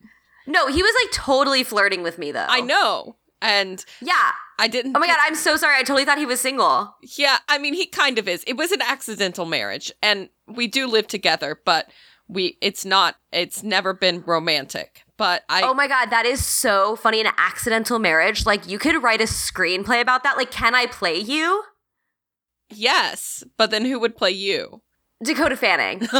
no, 0.47 0.67
he 0.67 0.81
was 0.81 0.93
like 1.03 1.11
totally 1.13 1.63
flirting 1.63 2.01
with 2.01 2.17
me 2.17 2.31
though. 2.31 2.45
I 2.47 2.61
know, 2.61 3.17
and 3.41 3.83
Yeah. 4.01 4.31
I 4.59 4.67
didn't. 4.67 4.95
Oh 4.95 4.99
my 4.99 5.05
god, 5.05 5.17
I'm 5.21 5.35
so 5.35 5.55
sorry. 5.55 5.75
I 5.75 5.81
totally 5.83 6.03
thought 6.03 6.17
he 6.17 6.25
was 6.25 6.41
single. 6.41 6.95
Yeah, 7.15 7.37
I 7.47 7.59
mean, 7.59 7.75
he 7.75 7.85
kind 7.85 8.17
of 8.17 8.27
is. 8.27 8.43
It 8.47 8.57
was 8.57 8.71
an 8.71 8.81
accidental 8.81 9.45
marriage, 9.45 9.91
and 10.01 10.29
we 10.47 10.65
do 10.65 10.87
live 10.87 11.05
together, 11.05 11.59
but 11.63 11.91
we 12.27 12.57
it's 12.61 12.85
not. 12.85 13.15
It's 13.31 13.63
never 13.63 13.93
been 13.93 14.23
romantic. 14.25 15.03
But 15.17 15.43
I 15.49 15.63
oh 15.63 15.73
my 15.73 15.87
god, 15.87 16.09
that 16.11 16.25
is 16.25 16.45
so 16.45 16.95
funny. 16.95 17.21
An 17.21 17.27
accidental 17.37 17.97
marriage. 17.99 18.45
Like 18.45 18.67
you 18.67 18.77
could 18.79 19.01
write 19.01 19.21
a 19.21 19.25
screenplay 19.25 19.99
about 20.01 20.23
that. 20.23 20.37
Like, 20.37 20.51
can 20.51 20.75
I 20.75 20.85
play 20.85 21.17
you? 21.17 21.63
yes, 22.69 23.43
but 23.57 23.71
then 23.71 23.85
who 23.85 23.99
would 23.99 24.17
play 24.17 24.31
you? 24.31 24.81
Dakota 25.23 25.55
Fanning. 25.57 26.07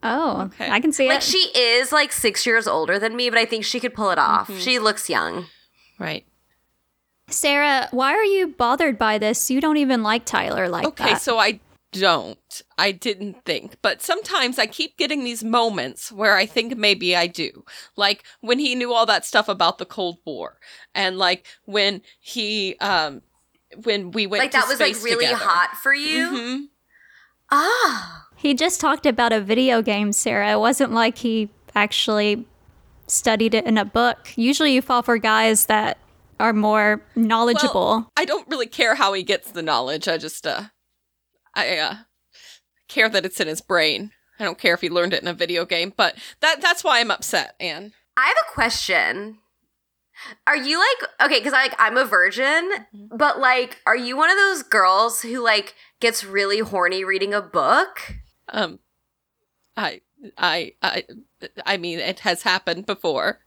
Oh, 0.00 0.42
Okay. 0.42 0.70
I 0.70 0.78
can 0.78 0.92
see 0.92 1.08
like 1.08 1.14
it. 1.14 1.14
Like 1.16 1.22
she 1.22 1.58
is 1.58 1.90
like 1.90 2.12
six 2.12 2.46
years 2.46 2.68
older 2.68 3.00
than 3.00 3.16
me, 3.16 3.30
but 3.30 3.38
I 3.40 3.44
think 3.44 3.64
she 3.64 3.80
could 3.80 3.94
pull 3.94 4.10
it 4.10 4.18
off. 4.18 4.46
Mhm. 4.46 4.60
She 4.60 4.78
looks 4.78 5.10
young. 5.10 5.46
right. 5.98 6.24
Sarah, 7.30 7.88
why 7.90 8.12
are 8.14 8.22
you 8.24 8.46
bothered 8.46 8.96
by 8.96 9.18
this? 9.18 9.50
You 9.50 9.60
don't 9.60 9.76
even 9.76 10.04
like 10.04 10.24
Tyler 10.24 10.68
like 10.68 10.86
Okay, 10.86 11.14
that. 11.14 11.20
so 11.20 11.36
I 11.38 11.58
don't. 11.92 12.62
I 12.76 12.92
didn't 12.92 13.44
think. 13.44 13.76
But 13.82 14.02
sometimes 14.02 14.58
I 14.58 14.66
keep 14.66 14.96
getting 14.96 15.24
these 15.24 15.42
moments 15.42 16.12
where 16.12 16.36
I 16.36 16.46
think 16.46 16.76
maybe 16.76 17.16
I 17.16 17.26
do. 17.26 17.64
Like 17.96 18.24
when 18.40 18.58
he 18.58 18.74
knew 18.74 18.92
all 18.92 19.06
that 19.06 19.24
stuff 19.24 19.48
about 19.48 19.78
the 19.78 19.86
Cold 19.86 20.18
War 20.24 20.58
and 20.94 21.18
like 21.18 21.46
when 21.64 22.02
he 22.20 22.76
um 22.80 23.22
when 23.84 24.10
we 24.10 24.26
went 24.26 24.42
like 24.42 24.50
to 24.52 24.58
that 24.58 24.68
was 24.68 24.80
like 24.80 25.02
really 25.02 25.26
together. 25.26 25.44
hot 25.44 25.76
for 25.82 25.94
you. 25.94 26.26
Mm-hmm. 26.26 26.64
Ah. 27.50 28.26
he 28.36 28.52
just 28.52 28.78
talked 28.80 29.06
about 29.06 29.32
a 29.32 29.40
video 29.40 29.80
game, 29.80 30.12
Sarah. 30.12 30.52
It 30.52 30.60
wasn't 30.60 30.92
like 30.92 31.18
he 31.18 31.48
actually 31.74 32.46
studied 33.06 33.54
it 33.54 33.64
in 33.64 33.78
a 33.78 33.86
book. 33.86 34.32
Usually 34.36 34.74
you 34.74 34.82
fall 34.82 35.02
for 35.02 35.16
guys 35.16 35.66
that 35.66 35.96
are 36.38 36.52
more 36.52 37.02
knowledgeable. 37.16 37.80
Well, 37.80 38.12
I 38.16 38.26
don't 38.26 38.46
really 38.48 38.66
care 38.66 38.94
how 38.94 39.14
he 39.14 39.22
gets 39.22 39.50
the 39.50 39.62
knowledge. 39.62 40.08
I 40.08 40.18
just 40.18 40.46
uh 40.46 40.64
I 41.58 41.78
uh 41.78 41.94
care 42.88 43.08
that 43.08 43.24
it's 43.26 43.40
in 43.40 43.48
his 43.48 43.60
brain. 43.60 44.12
I 44.40 44.44
don't 44.44 44.58
care 44.58 44.74
if 44.74 44.80
he 44.80 44.88
learned 44.88 45.12
it 45.14 45.22
in 45.22 45.28
a 45.28 45.34
video 45.34 45.64
game, 45.64 45.92
but 45.96 46.16
that 46.40 46.60
that's 46.60 46.84
why 46.84 47.00
I'm 47.00 47.10
upset, 47.10 47.54
Anne. 47.60 47.92
I 48.16 48.26
have 48.28 48.36
a 48.48 48.52
question. 48.52 49.38
Are 50.46 50.56
you 50.56 50.78
like 50.78 51.10
okay? 51.26 51.38
Because 51.38 51.52
like 51.52 51.74
I'm 51.78 51.96
a 51.96 52.04
virgin, 52.04 52.70
Mm-hmm. 52.94 53.16
but 53.16 53.38
like, 53.38 53.80
are 53.86 53.96
you 53.96 54.16
one 54.16 54.30
of 54.30 54.36
those 54.36 54.62
girls 54.62 55.22
who 55.22 55.42
like 55.42 55.74
gets 56.00 56.24
really 56.24 56.58
horny 56.60 57.04
reading 57.04 57.34
a 57.34 57.42
book? 57.42 58.14
Um 58.48 58.78
I 59.76 60.00
I 60.36 60.72
I 60.82 61.04
I 61.64 61.76
mean 61.76 61.98
it 62.00 62.20
has 62.20 62.42
happened 62.42 62.86
before. 62.86 63.40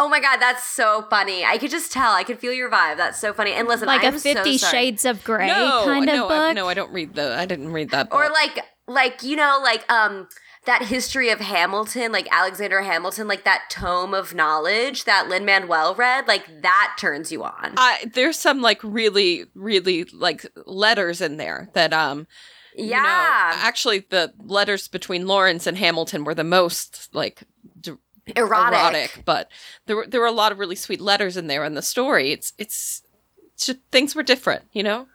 Oh 0.00 0.08
my 0.08 0.18
god, 0.18 0.38
that's 0.38 0.66
so 0.66 1.06
funny. 1.10 1.44
I 1.44 1.58
could 1.58 1.70
just 1.70 1.92
tell. 1.92 2.12
I 2.12 2.24
could 2.24 2.38
feel 2.38 2.54
your 2.54 2.70
vibe. 2.70 2.96
That's 2.96 3.20
so 3.20 3.34
funny. 3.34 3.52
And 3.52 3.68
listen, 3.68 3.86
like 3.86 4.00
I 4.00 4.04
a 4.04 4.06
am 4.06 4.18
so 4.18 4.32
Fifty 4.32 4.56
sorry. 4.56 4.72
Shades 4.72 5.04
of 5.04 5.22
Grey 5.22 5.46
no, 5.46 5.82
kind 5.84 6.08
of 6.08 6.16
no, 6.16 6.22
book. 6.28 6.38
I, 6.38 6.52
no, 6.54 6.68
I 6.68 6.74
don't 6.74 6.90
read 6.90 7.14
the. 7.14 7.36
I 7.36 7.44
didn't 7.44 7.70
read 7.70 7.90
that. 7.90 8.08
Book. 8.08 8.18
Or 8.18 8.30
like 8.30 8.64
like 8.88 9.22
you 9.22 9.36
know 9.36 9.60
like 9.62 9.90
um 9.92 10.26
that 10.64 10.86
history 10.86 11.28
of 11.28 11.40
Hamilton, 11.40 12.12
like 12.12 12.28
Alexander 12.30 12.80
Hamilton, 12.80 13.28
like 13.28 13.44
that 13.44 13.64
tome 13.70 14.14
of 14.14 14.34
knowledge 14.34 15.04
that 15.04 15.28
Lin 15.28 15.44
Manuel 15.44 15.94
read, 15.94 16.26
like 16.26 16.62
that 16.62 16.96
turns 16.98 17.30
you 17.30 17.44
on. 17.44 17.74
I, 17.76 18.10
there's 18.14 18.38
some 18.38 18.62
like 18.62 18.82
really, 18.82 19.44
really 19.54 20.04
like 20.04 20.46
letters 20.66 21.20
in 21.20 21.36
there 21.36 21.68
that 21.74 21.92
um 21.92 22.26
yeah. 22.74 22.84
you 22.84 23.56
know, 23.56 23.62
actually 23.66 24.06
the 24.10 24.32
letters 24.38 24.88
between 24.88 25.26
Lawrence 25.26 25.66
and 25.66 25.76
Hamilton 25.76 26.24
were 26.24 26.34
the 26.34 26.44
most 26.44 27.08
like 27.14 27.42
d- 27.80 27.92
erotic. 28.36 28.78
erotic, 28.78 29.22
but 29.24 29.50
there 29.86 29.96
were 29.96 30.06
there 30.06 30.20
were 30.20 30.26
a 30.26 30.32
lot 30.32 30.52
of 30.52 30.58
really 30.58 30.76
sweet 30.76 31.00
letters 31.00 31.36
in 31.36 31.46
there 31.46 31.64
in 31.64 31.74
the 31.74 31.82
story. 31.82 32.32
It's 32.32 32.52
it's, 32.58 33.02
it's 33.54 33.66
just, 33.66 33.78
things 33.90 34.14
were 34.14 34.22
different, 34.22 34.64
you 34.72 34.82
know. 34.82 35.06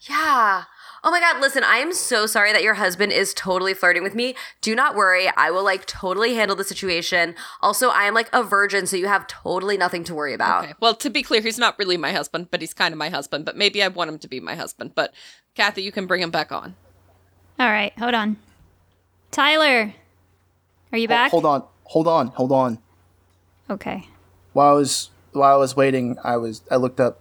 Yeah. 0.00 0.64
Oh 1.04 1.10
my 1.10 1.18
god, 1.18 1.40
listen, 1.40 1.64
I 1.64 1.78
am 1.78 1.92
so 1.92 2.26
sorry 2.26 2.52
that 2.52 2.62
your 2.62 2.74
husband 2.74 3.10
is 3.10 3.34
totally 3.34 3.74
flirting 3.74 4.04
with 4.04 4.14
me. 4.14 4.36
Do 4.60 4.76
not 4.76 4.94
worry. 4.94 5.28
I 5.36 5.50
will 5.50 5.64
like 5.64 5.84
totally 5.86 6.36
handle 6.36 6.56
the 6.56 6.62
situation. 6.62 7.34
Also, 7.60 7.88
I 7.88 8.04
am 8.04 8.14
like 8.14 8.28
a 8.32 8.44
virgin, 8.44 8.86
so 8.86 8.96
you 8.96 9.08
have 9.08 9.26
totally 9.26 9.76
nothing 9.76 10.04
to 10.04 10.14
worry 10.14 10.32
about. 10.32 10.62
Okay. 10.64 10.74
Well, 10.78 10.94
to 10.94 11.10
be 11.10 11.24
clear, 11.24 11.40
he's 11.40 11.58
not 11.58 11.76
really 11.76 11.96
my 11.96 12.12
husband, 12.12 12.52
but 12.52 12.60
he's 12.60 12.72
kind 12.72 12.92
of 12.92 12.98
my 12.98 13.08
husband. 13.08 13.44
But 13.44 13.56
maybe 13.56 13.82
I 13.82 13.88
want 13.88 14.10
him 14.10 14.18
to 14.20 14.28
be 14.28 14.38
my 14.38 14.54
husband. 14.54 14.92
But 14.94 15.12
Kathy, 15.56 15.82
you 15.82 15.90
can 15.90 16.06
bring 16.06 16.22
him 16.22 16.30
back 16.30 16.52
on. 16.52 16.76
All 17.58 17.68
right, 17.68 17.92
hold 17.98 18.14
on. 18.14 18.36
Tyler, 19.32 19.92
are 20.92 20.98
you 20.98 21.08
back? 21.08 21.32
Hold 21.32 21.46
on, 21.46 21.64
hold 21.92 22.08
on, 22.08 22.28
hold 22.28 22.52
on. 22.52 22.78
Okay. 23.68 24.08
While 24.54 24.70
I 24.70 24.72
was 24.78 25.10
while 25.32 25.54
I 25.54 25.56
was 25.58 25.76
waiting, 25.76 26.16
I 26.24 26.36
was 26.36 26.62
I 26.70 26.76
looked 26.76 27.00
up 27.00 27.20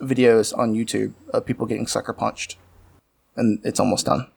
videos 0.00 0.56
on 0.56 0.74
YouTube 0.74 1.12
of 1.32 1.44
people 1.44 1.66
getting 1.66 1.86
sucker 1.86 2.12
punched, 2.12 2.56
and 3.36 3.60
it's 3.64 3.78
almost 3.80 4.06
done. 4.06 4.28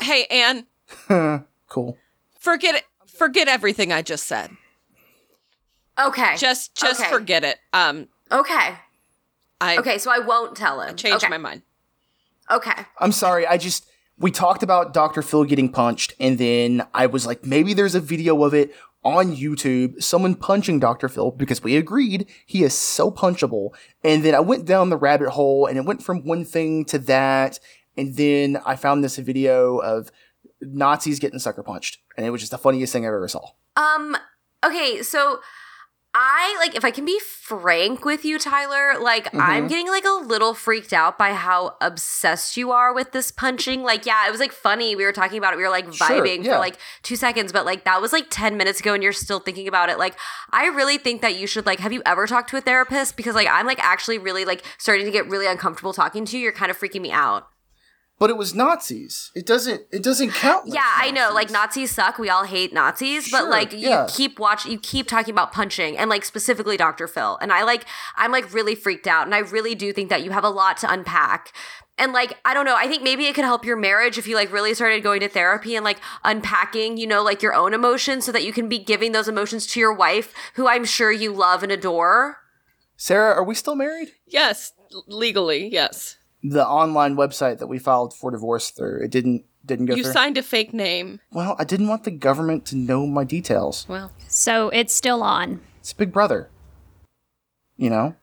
Hey, 0.00 0.26
Anne, 0.30 0.66
Cool. 1.68 1.96
forget 2.38 2.74
it. 2.74 2.84
Forget 3.06 3.46
everything 3.48 3.92
I 3.92 4.02
just 4.02 4.26
said. 4.26 4.50
Okay. 5.98 6.34
Just 6.36 6.74
just 6.74 7.00
Okay. 7.00 7.10
forget 7.10 7.44
it. 7.44 7.58
Um, 7.72 8.08
Okay. 8.32 8.74
I 9.60 9.78
Okay, 9.78 9.98
so 9.98 10.10
I 10.10 10.18
won't 10.18 10.56
tell 10.56 10.80
him. 10.80 10.96
changed 10.96 11.24
okay. 11.24 11.30
my 11.30 11.38
mind. 11.38 11.62
Okay. 12.50 12.84
I'm 12.98 13.12
sorry. 13.12 13.46
I 13.46 13.56
just 13.56 13.86
we 14.18 14.30
talked 14.30 14.62
about 14.62 14.94
Dr. 14.94 15.22
Phil 15.22 15.44
getting 15.44 15.70
punched, 15.70 16.14
and 16.20 16.38
then 16.38 16.86
I 16.94 17.06
was 17.06 17.26
like, 17.26 17.44
maybe 17.44 17.74
there's 17.74 17.94
a 17.94 18.00
video 18.00 18.42
of 18.44 18.54
it 18.54 18.74
on 19.02 19.36
YouTube, 19.36 20.02
someone 20.02 20.34
punching 20.34 20.80
Dr. 20.80 21.08
Phil 21.08 21.30
because 21.30 21.62
we 21.62 21.76
agreed 21.76 22.26
he 22.46 22.62
is 22.62 22.72
so 22.72 23.10
punchable. 23.10 23.70
And 24.02 24.24
then 24.24 24.34
I 24.34 24.40
went 24.40 24.64
down 24.64 24.88
the 24.88 24.96
rabbit 24.96 25.30
hole, 25.30 25.66
and 25.66 25.76
it 25.76 25.84
went 25.84 26.02
from 26.02 26.24
one 26.24 26.44
thing 26.44 26.84
to 26.86 26.98
that, 27.00 27.58
and 27.96 28.16
then 28.16 28.58
I 28.64 28.76
found 28.76 29.04
this 29.04 29.16
video 29.18 29.78
of 29.78 30.10
Nazis 30.60 31.18
getting 31.18 31.38
sucker 31.38 31.62
punched, 31.62 31.98
and 32.16 32.24
it 32.24 32.30
was 32.30 32.40
just 32.40 32.52
the 32.52 32.58
funniest 32.58 32.92
thing 32.92 33.04
I 33.04 33.08
ever 33.08 33.28
saw. 33.28 33.50
Um 33.76 34.16
okay, 34.64 35.02
so 35.02 35.40
I 36.14 36.56
like 36.60 36.76
if 36.76 36.84
I 36.84 36.90
can 36.92 37.04
be 37.04 37.18
frank 37.18 38.04
with 38.04 38.24
you 38.24 38.38
Tyler, 38.38 38.98
like 39.00 39.24
Mm-hmm. 39.24 39.40
I'm 39.40 39.68
getting 39.68 39.88
like 39.88 40.04
a 40.04 40.10
little 40.24 40.54
freaked 40.54 40.92
out 40.92 41.18
by 41.18 41.32
how 41.32 41.76
obsessed 41.80 42.56
you 42.56 42.70
are 42.70 42.94
with 42.94 43.10
this 43.12 43.32
punching. 43.32 43.82
Like 43.82 44.06
yeah, 44.06 44.26
it 44.28 44.30
was 44.30 44.38
like 44.38 44.52
funny. 44.52 44.94
We 44.94 45.04
were 45.04 45.12
talking 45.12 45.38
about 45.38 45.54
it. 45.54 45.56
We 45.56 45.62
were 45.64 45.70
like 45.70 45.92
Sure, 45.92 46.06
vibing 46.06 46.44
yeah. 46.44 46.54
for 46.54 46.58
like 46.60 46.78
2 47.02 47.16
seconds, 47.16 47.52
but 47.52 47.64
like 47.64 47.84
that 47.84 48.00
was 48.00 48.12
like 48.12 48.26
10 48.30 48.56
minutes 48.56 48.80
ago 48.80 48.94
and 48.94 49.02
you're 49.02 49.12
still 49.12 49.40
thinking 49.40 49.66
about 49.66 49.88
it. 49.88 49.98
Like 49.98 50.16
I 50.50 50.66
really 50.66 50.98
think 50.98 51.22
that 51.22 51.36
you 51.36 51.46
should 51.46 51.66
like 51.66 51.80
have 51.80 51.92
you 51.92 52.02
ever 52.06 52.26
talked 52.26 52.50
to 52.50 52.56
a 52.56 52.60
therapist 52.60 53.16
because 53.16 53.34
like 53.34 53.48
I'm 53.50 53.66
like 53.66 53.80
actually 53.82 54.18
really 54.18 54.44
like 54.44 54.64
starting 54.78 55.06
to 55.06 55.12
get 55.12 55.28
really 55.28 55.46
uncomfortable 55.46 55.92
talking 55.92 56.24
to 56.26 56.36
you. 56.36 56.44
You're 56.44 56.52
kind 56.52 56.70
of 56.70 56.78
freaking 56.78 57.00
me 57.00 57.10
out. 57.10 57.48
But 58.24 58.30
it 58.30 58.38
was 58.38 58.54
Nazis. 58.54 59.30
It 59.34 59.44
doesn't. 59.44 59.82
It 59.92 60.02
doesn't 60.02 60.30
count. 60.30 60.66
Yeah, 60.66 60.80
it's 60.80 61.08
I 61.08 61.10
know. 61.10 61.28
Like 61.34 61.50
Nazis. 61.50 61.74
Nazis 61.74 61.90
suck. 61.90 62.18
We 62.18 62.30
all 62.30 62.44
hate 62.44 62.72
Nazis, 62.72 63.30
but 63.30 63.50
like 63.50 63.74
you 63.74 63.80
yeah. 63.80 64.06
keep 64.08 64.38
watching, 64.38 64.72
you 64.72 64.78
keep 64.78 65.08
talking 65.08 65.32
about 65.34 65.52
punching 65.52 65.98
and 65.98 66.08
like 66.08 66.24
specifically 66.24 66.78
Dr. 66.78 67.06
Phil. 67.06 67.36
And 67.42 67.52
I 67.52 67.64
like 67.64 67.84
I'm 68.16 68.32
like 68.32 68.54
really 68.54 68.74
freaked 68.74 69.06
out 69.06 69.26
and 69.26 69.34
I 69.34 69.40
really 69.40 69.74
do 69.74 69.92
think 69.92 70.08
that 70.08 70.24
you 70.24 70.30
have 70.30 70.42
a 70.42 70.48
lot 70.48 70.78
to 70.78 70.90
unpack. 70.90 71.52
And 71.98 72.14
like 72.14 72.38
I 72.46 72.54
don't 72.54 72.64
know, 72.64 72.76
I 72.76 72.88
think 72.88 73.02
maybe 73.02 73.26
it 73.26 73.34
could 73.34 73.44
help 73.44 73.62
your 73.64 73.76
marriage 73.76 74.16
if 74.16 74.26
you 74.26 74.36
like 74.36 74.50
really 74.50 74.72
started 74.72 75.02
going 75.02 75.20
to 75.20 75.28
therapy 75.28 75.76
and 75.76 75.84
like 75.84 75.98
unpacking, 76.24 76.96
you 76.96 77.06
know, 77.06 77.22
like 77.22 77.42
your 77.42 77.52
own 77.52 77.74
emotions 77.74 78.24
so 78.24 78.32
that 78.32 78.42
you 78.42 78.54
can 78.54 78.70
be 78.70 78.78
giving 78.78 79.12
those 79.12 79.28
emotions 79.28 79.66
to 79.66 79.80
your 79.80 79.92
wife 79.92 80.32
who 80.54 80.66
I'm 80.66 80.86
sure 80.86 81.12
you 81.12 81.30
love 81.30 81.62
and 81.62 81.72
adore. 81.72 82.38
Sarah, 82.96 83.34
are 83.34 83.44
we 83.44 83.54
still 83.54 83.76
married? 83.76 84.12
Yes, 84.26 84.72
legally, 85.08 85.68
yes. 85.68 86.16
The 86.46 86.66
online 86.66 87.16
website 87.16 87.58
that 87.58 87.68
we 87.68 87.78
filed 87.78 88.12
for 88.14 88.30
divorce 88.30 88.70
through, 88.70 89.02
it 89.02 89.10
didn't 89.10 89.44
didn't 89.64 89.86
go 89.86 89.94
through. 89.94 89.98
You 89.98 90.02
through. 90.04 90.12
signed 90.12 90.36
a 90.38 90.42
fake 90.42 90.74
name. 90.74 91.20
well, 91.32 91.56
I 91.58 91.64
didn't 91.64 91.88
want 91.88 92.04
the 92.04 92.10
government 92.10 92.66
to 92.66 92.76
know 92.76 93.06
my 93.06 93.24
details. 93.24 93.86
Well, 93.88 94.12
So 94.28 94.68
it's 94.68 94.92
still 94.92 95.22
on. 95.22 95.60
It's 95.80 95.94
Big 95.94 96.12
Brother. 96.12 96.50
You 97.76 97.88
know? 97.90 98.14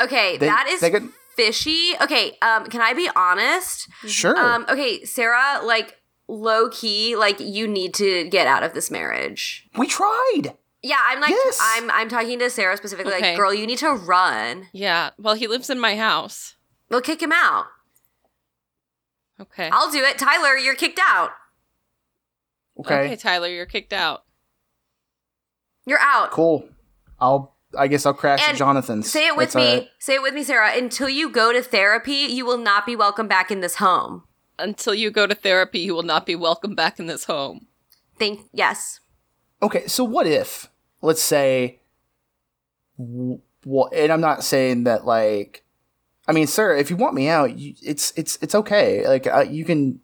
Okay, 0.00 0.36
They- 0.36 0.46
that 0.46 0.66
is 0.68 0.80
they 0.80 0.90
could- 0.90 1.10
fishy. 1.36 1.92
Okay, 2.00 2.36
um 2.42 2.66
can 2.66 2.80
I 2.82 2.92
be 2.92 3.08
honest? 3.16 3.88
Sure. 4.06 4.36
Um, 4.38 4.66
okay, 4.68 5.02
Sarah, 5.04 5.60
like 5.64 5.96
low 6.28 6.68
key, 6.68 7.16
like 7.16 7.40
you 7.40 7.66
need 7.66 7.94
to 7.94 8.28
get 8.28 8.46
out 8.46 8.62
of 8.62 8.74
this 8.74 8.90
marriage. 8.90 9.66
we 9.76 9.86
tried. 9.86 10.52
Yeah, 10.82 11.00
I'm 11.02 11.20
like 11.20 11.30
Yes. 11.30 11.58
I'm 11.62 11.90
I'm 11.90 12.08
talking 12.10 12.38
to 12.40 12.50
Sarah 12.50 12.76
specifically, 12.76 13.14
Okay. 13.14 13.30
like, 13.30 13.36
girl, 13.36 13.52
you 13.54 13.66
need 13.66 13.78
to 13.78 13.92
run. 13.92 14.68
yeah. 14.72 15.10
Well, 15.18 15.34
he 15.34 15.46
lives 15.46 15.70
in 15.70 15.80
my 15.80 15.96
house. 15.96 16.56
We'll 16.90 17.00
kick 17.00 17.22
him 17.22 17.32
out. 17.32 17.66
Okay. 19.40 19.70
I'll 19.72 19.90
do 19.90 20.02
it. 20.02 20.18
Tyler, 20.18 20.56
you're 20.56 20.74
kicked 20.74 21.00
out. 21.02 21.30
Okay. 22.78 23.04
Okay, 23.06 23.16
Tyler, 23.16 23.48
you're 23.48 23.66
kicked 23.66 23.92
out. 23.92 24.24
You're 25.86 26.00
out. 26.00 26.30
Cool. 26.30 26.68
I'll 27.18 27.54
I 27.78 27.86
guess 27.86 28.04
I'll 28.04 28.14
crash 28.14 28.40
And 28.42 28.52
at 28.52 28.58
Jonathan's. 28.58 29.10
Say 29.10 29.28
it 29.28 29.36
with 29.36 29.52
That's 29.52 29.56
me. 29.56 29.68
all 29.68 29.78
right. 29.78 29.88
Say 29.98 30.14
it 30.14 30.22
with 30.22 30.34
me, 30.34 30.42
Sarah. 30.42 30.76
Until 30.76 31.08
you 31.08 31.30
go 31.30 31.52
to 31.52 31.62
therapy, 31.62 32.12
you 32.12 32.44
will 32.44 32.58
not 32.58 32.84
be 32.84 32.96
welcome 32.96 33.28
back 33.28 33.50
in 33.50 33.60
this 33.60 33.76
home. 33.76 34.24
Until 34.58 34.94
you 34.94 35.10
go 35.10 35.26
to 35.26 35.34
therapy, 35.34 35.78
you 35.78 35.94
will 35.94 36.02
not 36.02 36.26
be 36.26 36.34
welcome 36.34 36.74
back 36.74 36.98
in 36.98 37.06
this 37.06 37.24
home. 37.24 37.66
Think 38.18 38.48
yes. 38.52 39.00
Okay, 39.62 39.86
so 39.86 40.04
what 40.04 40.26
if 40.26 40.68
let's 41.00 41.22
say 41.22 41.80
what 42.96 43.94
and 43.94 44.12
I'm 44.12 44.20
not 44.20 44.42
saying 44.42 44.84
that 44.84 45.06
like 45.06 45.64
I 46.30 46.32
mean, 46.32 46.46
sir, 46.46 46.76
if 46.76 46.90
you 46.90 46.96
want 46.96 47.16
me 47.16 47.26
out, 47.26 47.58
you, 47.58 47.74
it's 47.82 48.12
it's 48.14 48.38
it's 48.40 48.54
okay. 48.54 49.04
Like 49.04 49.26
uh, 49.26 49.40
you 49.50 49.64
can 49.64 49.98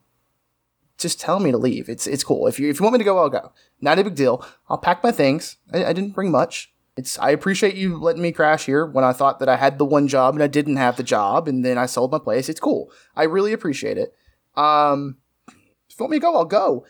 just 0.99 1.21
tell 1.21 1.39
me 1.39 1.53
to 1.53 1.57
leave. 1.57 1.89
It's 1.89 2.09
it's 2.09 2.25
cool. 2.25 2.49
If 2.49 2.59
you 2.59 2.69
if 2.69 2.81
you 2.81 2.83
want 2.83 2.95
me 2.95 2.99
to 2.99 3.05
go, 3.05 3.17
I'll 3.17 3.29
go. 3.29 3.53
Not 3.81 4.01
a 4.01 4.03
big 4.03 4.17
deal. 4.17 4.45
I'll 4.69 4.77
pack 4.77 5.05
my 5.05 5.13
things. 5.13 5.57
I, 5.73 5.85
I 5.85 5.93
didn't 5.93 6.17
bring 6.17 6.33
much. 6.33 6.75
It's 6.97 7.17
I 7.21 7.31
appreciate 7.31 7.77
you 7.77 7.97
letting 7.97 8.23
me 8.23 8.33
crash 8.33 8.67
here 8.67 8.85
when 8.85 9.05
I 9.05 9.13
thought 9.13 9.39
that 9.39 9.49
I 9.49 9.55
had 9.55 9.79
the 9.79 9.85
one 9.85 10.09
job 10.09 10.35
and 10.35 10.43
I 10.43 10.49
didn't 10.49 10.79
have 10.79 10.97
the 10.97 11.05
job, 11.05 11.47
and 11.47 11.65
then 11.65 11.79
I 11.79 11.87
sold 11.87 12.11
my 12.11 12.19
place. 12.19 12.49
It's 12.49 12.59
cool. 12.59 12.91
I 13.15 13.23
really 13.23 13.53
appreciate 13.53 13.97
it. 13.97 14.13
Um, 14.57 15.19
if 15.47 15.97
you 15.97 16.03
want 16.03 16.11
me 16.11 16.17
to 16.17 16.23
go, 16.23 16.35
I'll 16.35 16.45
go. 16.45 16.87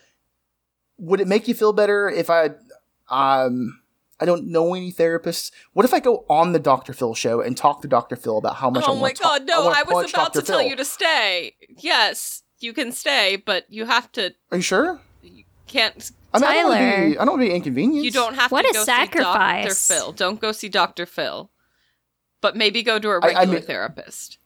Would 0.97 1.21
it 1.21 1.27
make 1.27 1.47
you 1.47 1.53
feel 1.53 1.73
better 1.73 2.09
if 2.09 2.31
I 2.31 2.55
um 3.07 3.81
I 4.19 4.25
don't 4.25 4.47
know 4.47 4.73
any 4.73 4.91
therapists. 4.91 5.51
What 5.73 5.85
if 5.85 5.93
I 5.93 5.99
go 5.99 6.25
on 6.29 6.51
the 6.53 6.59
Dr. 6.59 6.91
Phil 6.93 7.13
show 7.13 7.39
and 7.41 7.55
talk 7.55 7.81
to 7.83 7.87
Dr. 7.87 8.15
Phil 8.15 8.37
about 8.37 8.55
how 8.55 8.69
much 8.69 8.83
I 8.83 8.87
oh 8.91 8.95
my 8.95 9.01
want 9.01 9.15
to 9.17 9.23
Oh 9.23 9.29
my 9.29 9.37
god, 9.39 9.47
no, 9.47 9.65
wanna 9.65 9.75
I, 9.77 9.83
was 9.83 10.11
about 10.11 10.33
Dr. 10.33 10.41
to 10.41 10.45
tell 10.47 10.59
Phil. 10.59 10.69
you 10.69 10.75
to 10.75 10.85
stay. 10.85 11.55
Yes, 11.77 12.41
you 12.59 12.73
can 12.73 12.91
stay, 12.91 13.35
but 13.35 13.65
you 13.69 13.85
have 13.85 14.11
to 14.13 14.33
Are 14.51 14.57
you 14.57 14.63
sure? 14.63 14.99
You 15.21 15.43
can't 15.67 16.11
I 16.33 16.39
mean, 16.39 16.49
I 16.49 16.53
don't 16.55 16.63
wanna 16.69 16.79
Tyler. 16.79 17.09
be, 17.09 17.17
I 17.17 17.25
don't 17.25 17.33
want 17.37 17.41
to 17.43 17.49
be 17.49 17.55
inconvenienced. 17.55 18.05
you 18.05 18.11
don't 18.11 18.35
have 18.35 18.51
What 18.51 18.63
to 18.63 18.69
a 18.69 18.73
go 18.73 18.83
sacrifice. 18.83 19.77
see 19.77 19.93
Dr. 19.93 20.01
Phil. 20.05 20.11
Don't 20.13 20.39
go 20.41 20.51
see 20.51 20.69
Dr. 20.69 21.05
Phil. 21.05 21.51
But 22.41 22.55
maybe 22.55 22.83
go 22.83 22.99
to 22.99 23.09
a 23.09 23.19
regular 23.19 23.45
mean- 23.47 23.61
therapist. 23.63 24.37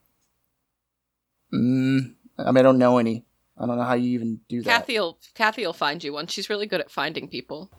Mm, 1.54 2.16
I 2.38 2.46
mean, 2.52 2.58
I 2.58 2.62
don't 2.62 2.78
know 2.78 2.98
any. 2.98 3.26
I 3.58 3.66
don't 3.66 3.78
know 3.78 3.84
how 3.84 3.94
you 3.94 4.12
even 4.12 4.40
do 4.48 4.62
that. 4.64 4.82
Kathy'll 4.86 5.20
Kathy'll 5.36 5.74
find 5.74 6.04
you 6.04 6.14
one. 6.14 6.28
She's 6.28 6.50
really 6.50 6.66
good 6.66 6.80
at 6.82 6.90
finding 6.90 7.28
people. 7.28 7.70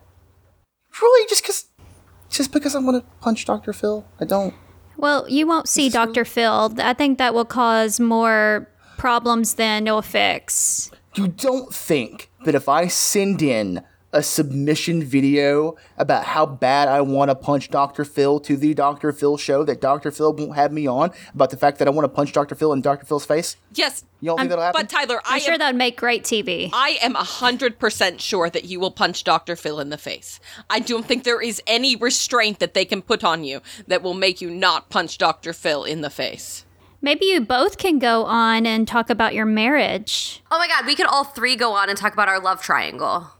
Really, 1.01 1.27
just 1.29 1.43
because, 1.43 1.65
just 2.33 2.51
because 2.51 2.75
I 2.75 2.81
want 2.81 3.05
to 3.05 3.11
punch 3.21 3.45
Dr. 3.45 3.73
Phil, 3.73 4.05
I 4.19 4.25
don't. 4.25 4.55
Well, 4.97 5.29
you 5.29 5.47
won't 5.47 5.69
see 5.69 5.89
Dr. 5.89 6.25
Phil. 6.25 6.75
I 6.79 6.95
think 6.95 7.19
that 7.19 7.35
will 7.35 7.45
cause 7.45 8.01
more 8.01 8.69
problems 8.97 9.55
than 9.55 9.87
it'll 9.87 10.03
fix. 10.03 10.91
You 11.15 11.29
don't 11.29 11.75
think 11.75 12.31
that 12.45 12.55
if 12.55 12.69
I 12.69 12.87
send 12.87 13.43
in 13.43 13.83
a 14.13 14.23
submission 14.23 15.03
video 15.03 15.77
about 15.97 16.25
how 16.25 16.45
bad 16.45 16.89
I 16.89 17.01
want 17.01 17.31
to 17.31 17.35
punch 17.35 17.71
Dr. 17.71 18.05
Phil 18.05 18.41
to 18.41 18.57
the 18.57 18.75
Dr. 18.75 19.13
Phil 19.13 19.37
show 19.37 19.65
that 19.65 19.81
Dr. 19.81 20.11
Phil 20.11 20.33
won't 20.35 20.55
have 20.55 20.73
me 20.73 20.87
on 20.87 21.13
about 21.35 21.51
the 21.51 21.57
fact 21.57 21.79
that 21.79 21.89
I 21.89 21.91
want 21.91 22.05
to 22.05 22.11
punch 22.11 22.33
Dr. 22.33 22.55
Phil 22.55 22.73
in 22.73 22.83
Dr. 22.83 23.07
Phil's 23.07 23.25
face? 23.25 23.57
Yes. 23.75 24.05
You 24.21 24.29
don't 24.29 24.39
think 24.39 24.45
um, 24.45 24.49
that'll 24.51 24.65
happen? 24.65 24.83
But 24.83 24.91
Tyler, 24.91 25.21
I 25.25 25.37
I'm 25.37 25.41
sure 25.41 25.55
am, 25.55 25.59
that 25.61 25.69
would 25.69 25.77
make 25.77 25.97
great 25.97 26.25
TV. 26.25 26.71
I 26.73 26.99
am 27.03 27.15
100% 27.15 28.21
sure 28.21 28.51
that 28.51 28.65
you 28.65 28.79
will 28.79 28.91
punch 28.91 29.25
Dr. 29.25 29.57
Phil 29.57 29.81
in 29.81 29.89
the 29.89 29.99
face. 29.99 30.39
I 30.69 30.81
don't 30.81 31.07
think 31.07 31.25
there 31.25 31.41
is 31.41 31.63
any 31.67 31.97
restraint 31.97 32.59
that 32.59 32.75
they 32.75 32.85
can 32.85 33.03
put 33.03 33.25
on 33.25 33.45
you 33.45 33.61
that 33.87 34.03
will 34.03 34.15
make 34.15 34.41
you 34.41 34.51
not 34.51 34.91
punch 34.91 35.19
Dr. 35.19 35.53
Phil 35.53 35.85
in 35.85 36.03
the 36.03 36.11
face. 36.11 36.67
Maybe 37.01 37.27
you 37.27 37.41
both 37.41 37.79
can 37.79 37.99
go 37.99 38.25
on 38.25 38.65
and 38.65 38.87
talk 38.87 39.11
about 39.11 39.35
your 39.35 39.47
marriage. 39.47 40.41
Oh 40.53 40.59
my 40.59 40.69
god, 40.69 40.87
we 40.87 40.95
could 40.95 41.07
all 41.07 41.25
three 41.25 41.57
go 41.57 41.73
on 41.73 41.89
and 41.89 41.99
talk 41.99 42.13
about 42.13 42.29
our 42.29 42.39
love 42.39 42.63
triangle. 42.63 43.33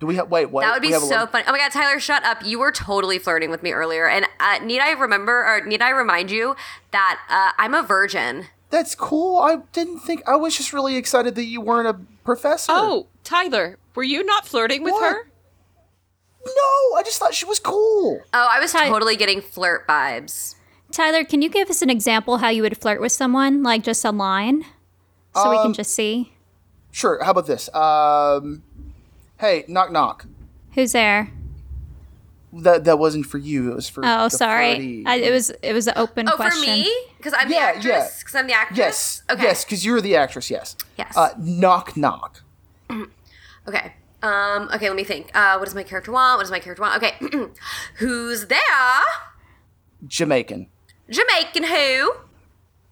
Do 0.00 0.06
we 0.06 0.16
have 0.16 0.30
wait? 0.30 0.46
What? 0.46 0.62
That 0.62 0.72
would 0.74 0.80
We 0.82 0.88
be 0.88 0.92
have 0.94 1.02
so 1.02 1.26
funny. 1.26 1.44
Oh 1.46 1.52
my 1.52 1.58
god, 1.58 1.72
Tyler, 1.72 2.00
shut 2.00 2.24
up. 2.24 2.42
You 2.44 2.58
were 2.58 2.72
totally 2.72 3.18
flirting 3.18 3.50
with 3.50 3.62
me 3.62 3.72
earlier. 3.72 4.08
And 4.08 4.26
uh, 4.40 4.58
need 4.64 4.80
I 4.80 4.92
remember 4.92 5.44
or 5.44 5.64
need 5.66 5.82
I 5.82 5.90
remind 5.90 6.30
you 6.30 6.56
that 6.90 7.20
uh, 7.28 7.52
I'm 7.62 7.74
a 7.74 7.82
virgin? 7.82 8.46
That's 8.70 8.94
cool. 8.94 9.38
I 9.38 9.56
didn't 9.72 9.98
think. 10.00 10.22
I 10.26 10.36
was 10.36 10.56
just 10.56 10.72
really 10.72 10.96
excited 10.96 11.34
that 11.34 11.44
you 11.44 11.60
weren't 11.60 11.86
a 11.88 12.00
professor. 12.24 12.72
Oh, 12.74 13.08
Tyler, 13.24 13.76
were 13.94 14.02
you 14.02 14.24
not 14.24 14.46
flirting 14.46 14.82
with 14.82 14.92
What? 14.94 15.12
her? 15.12 15.30
no! 16.46 16.96
I 16.96 17.02
just 17.04 17.18
thought 17.18 17.34
she 17.34 17.44
was 17.44 17.58
cool. 17.58 18.20
Oh, 18.32 18.48
I 18.50 18.58
was 18.60 18.72
Ty- 18.72 18.88
totally 18.88 19.16
getting 19.16 19.40
flirt 19.42 19.86
vibes. 19.86 20.54
Tyler, 20.90 21.22
can 21.24 21.42
you 21.42 21.48
give 21.50 21.68
us 21.70 21.82
an 21.82 21.90
example 21.90 22.38
how 22.38 22.48
you 22.48 22.62
would 22.62 22.76
flirt 22.80 23.00
with 23.00 23.12
someone, 23.12 23.62
like 23.62 23.82
just 23.82 24.04
a 24.04 24.10
line, 24.10 24.64
so 25.34 25.50
we 25.50 25.56
Um, 25.56 25.62
can 25.64 25.72
just 25.74 25.92
see 25.94 26.32
Sure. 26.92 27.22
How 27.22 27.30
about 27.30 27.46
this? 27.46 27.72
Um, 27.74 28.62
hey, 29.40 29.64
knock 29.68 29.90
knock. 29.90 30.26
who's 30.74 30.92
there? 30.92 31.30
That 32.52 32.84
that 32.84 32.98
wasn't 32.98 33.26
for 33.26 33.38
you. 33.38 33.70
It 33.70 33.76
was 33.76 33.88
for. 33.88 34.02
Oh, 34.04 34.24
the 34.24 34.30
sorry, 34.30 35.04
I, 35.06 35.16
it 35.16 35.30
was 35.30 35.50
it 35.62 35.72
was 35.72 35.86
an 35.86 35.94
open 35.96 36.28
Oh, 36.28 36.34
question. 36.36 36.64
for 36.64 36.70
me? 36.70 36.92
Because 37.16 37.32
I'm 37.36 37.48
Yeah, 37.50 37.78
the 37.78 37.88
yeah. 37.88 37.94
actress? 37.94 38.18
Because 38.20 38.34
I'm 38.34 38.46
the 38.48 38.54
actress? 38.54 38.78
Yes. 38.78 39.22
Okay. 39.30 39.42
Yes, 39.42 39.64
because 39.64 39.84
you're 39.84 40.00
the 40.00 40.16
actress. 40.16 40.50
Yes. 40.50 40.76
Yes. 40.98 41.16
Uh, 41.16 41.30
knock 41.38 41.96
knock. 41.96 42.42
Okay. 43.68 43.92
Um, 44.22 44.68
okay, 44.74 44.88
let 44.88 44.96
me 44.96 45.04
think. 45.04 45.30
Uh, 45.36 45.56
what 45.58 45.66
does 45.66 45.74
my 45.74 45.82
character 45.82 46.10
want? 46.10 46.38
What 46.38 46.42
does 46.44 46.50
my 46.50 46.58
character 46.60 46.82
want? 46.82 46.96
Okay. 47.02 47.14
Who's 47.96 48.46
there? 48.46 48.58
Jamaican. 50.06 50.66
Jamaican 51.10 51.64
who? 51.64 52.12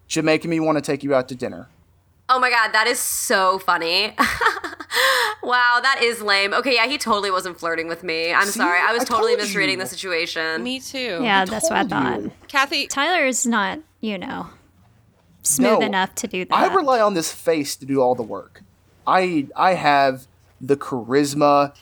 Jamaican 0.06 0.50
me 0.50 0.60
want 0.60 0.76
to 0.76 0.82
take 0.82 1.02
you 1.02 1.14
out 1.14 1.26
to 1.28 1.34
dinner. 1.34 1.68
Oh 2.28 2.38
my 2.38 2.50
god, 2.50 2.72
that 2.72 2.86
is 2.86 2.98
so 3.00 3.58
funny. 3.58 4.14
wow, 5.48 5.78
that 5.82 6.00
is 6.02 6.20
lame. 6.22 6.52
Okay, 6.54 6.74
yeah, 6.74 6.86
he 6.86 6.98
totally 6.98 7.30
wasn't 7.30 7.58
flirting 7.58 7.88
with 7.88 8.02
me. 8.04 8.32
I'm 8.32 8.46
See? 8.46 8.58
sorry. 8.58 8.78
I 8.80 8.92
was 8.92 9.02
I 9.02 9.06
totally 9.06 9.34
misreading 9.34 9.78
you. 9.78 9.82
the 9.84 9.88
situation. 9.88 10.62
Me 10.62 10.78
too. 10.78 11.20
Yeah, 11.22 11.44
that's 11.44 11.68
what 11.70 11.78
I 11.78 11.84
thought. 11.84 12.22
you. 12.22 12.32
Kathy, 12.46 12.86
Tyler 12.86 13.24
is 13.26 13.46
not, 13.46 13.80
you 14.00 14.18
know, 14.18 14.46
smooth 15.42 15.80
No, 15.80 15.86
enough 15.86 16.14
to 16.16 16.28
do 16.28 16.44
that. 16.44 16.54
I 16.54 16.72
rely 16.74 17.00
on 17.00 17.14
this 17.14 17.32
face 17.32 17.74
to 17.76 17.86
do 17.86 18.00
all 18.00 18.14
the 18.14 18.22
work. 18.22 18.62
I 19.06 19.48
I 19.56 19.74
have 19.74 20.26
the 20.60 20.76
charisma 20.76 21.74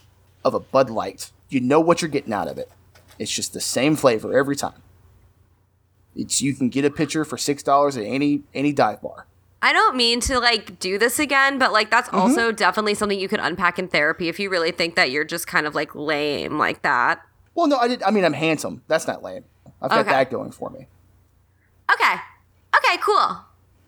of 0.45 0.55
a 0.55 0.61
Bud 0.61 0.89
Light. 0.89 1.33
You 1.49 1.61
know 1.61 1.81
what 1.81 2.01
you're 2.03 2.09
getting 2.09 2.33
out 2.33 2.49
of 2.49 2.59
it. 2.59 2.71
It's 3.19 3.33
just 3.33 3.53
the 3.53 3.61
same 3.61 3.97
flavor 3.97 4.37
every 4.39 4.57
time. 4.57 4.83
It's 6.15 6.41
you 6.41 6.55
can 6.55 6.69
get 6.69 6.85
a 6.85 6.91
pitcher 6.91 7.25
for 7.25 7.37
six 7.37 7.63
dollars 7.63 7.97
at 7.97 8.05
any 8.05 8.43
any 8.55 8.73
dive 8.73 9.03
bar. 9.03 9.27
I 9.63 9.73
don't 9.73 9.97
mean 9.97 10.21
to 10.21 10.39
like 10.39 10.79
do 10.79 10.99
this 10.99 11.19
again, 11.19 11.59
but 11.59 11.73
like 11.73 11.91
that's 11.91 12.09
mm-hmm. 12.09 12.19
also 12.19 12.53
definitely 12.53 12.95
something 12.95 13.19
you 13.19 13.29
could 13.29 13.41
unpack 13.41 13.79
in 13.79 13.89
therapy 13.89 14.29
if 14.29 14.39
you 14.39 14.51
really 14.51 14.71
think 14.71 14.95
that 14.97 15.11
you're 15.11 15.25
just 15.25 15.47
kind 15.47 15.67
of 15.67 15.75
like 15.75 15.95
lame 15.95 16.59
like 16.59 16.83
that. 16.83 17.23
Well, 17.55 17.67
no, 17.67 17.79
I 17.79 17.89
did. 17.89 18.03
I 18.03 18.11
mean, 18.11 18.25
I'm 18.25 18.35
handsome. 18.35 18.83
That's 18.87 19.07
not 19.07 19.23
lame. 19.23 19.45
I've 19.81 19.91
got 19.91 20.01
Okay. 20.01 20.11
that 20.11 20.31
going 20.31 20.53
for 20.53 20.71
me. 20.71 20.89
Okay. 21.93 22.15
Okay, 22.77 22.99
cool. 23.03 23.39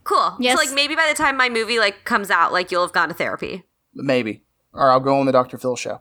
Cool. 0.04 0.37
Yes. 0.40 0.59
So 0.59 0.64
like 0.64 0.74
maybe 0.74 0.94
by 0.94 1.07
the 1.09 1.14
time 1.14 1.37
my 1.37 1.48
movie 1.48 1.78
like 1.78 2.04
comes 2.04 2.31
out, 2.31 2.52
like 2.52 2.70
you'll 2.70 2.83
have 2.83 2.92
gone 2.92 3.09
to 3.09 3.14
therapy. 3.14 3.64
Maybe, 3.94 4.42
or 4.72 4.90
I'll 4.90 5.00
go 5.00 5.18
on 5.18 5.26
the 5.26 5.33
Dr. 5.33 5.59
Phil 5.59 5.76
show 5.76 6.00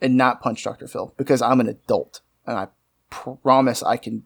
and 0.00 0.16
not 0.16 0.40
punch 0.40 0.64
Dr. 0.64 0.88
Phil 0.88 1.14
because 1.16 1.40
I'm 1.40 1.60
an 1.60 1.68
adult 1.68 2.20
and 2.46 2.58
I 2.58 2.68
promise 3.10 3.82
I 3.82 3.96
can. 3.96 4.24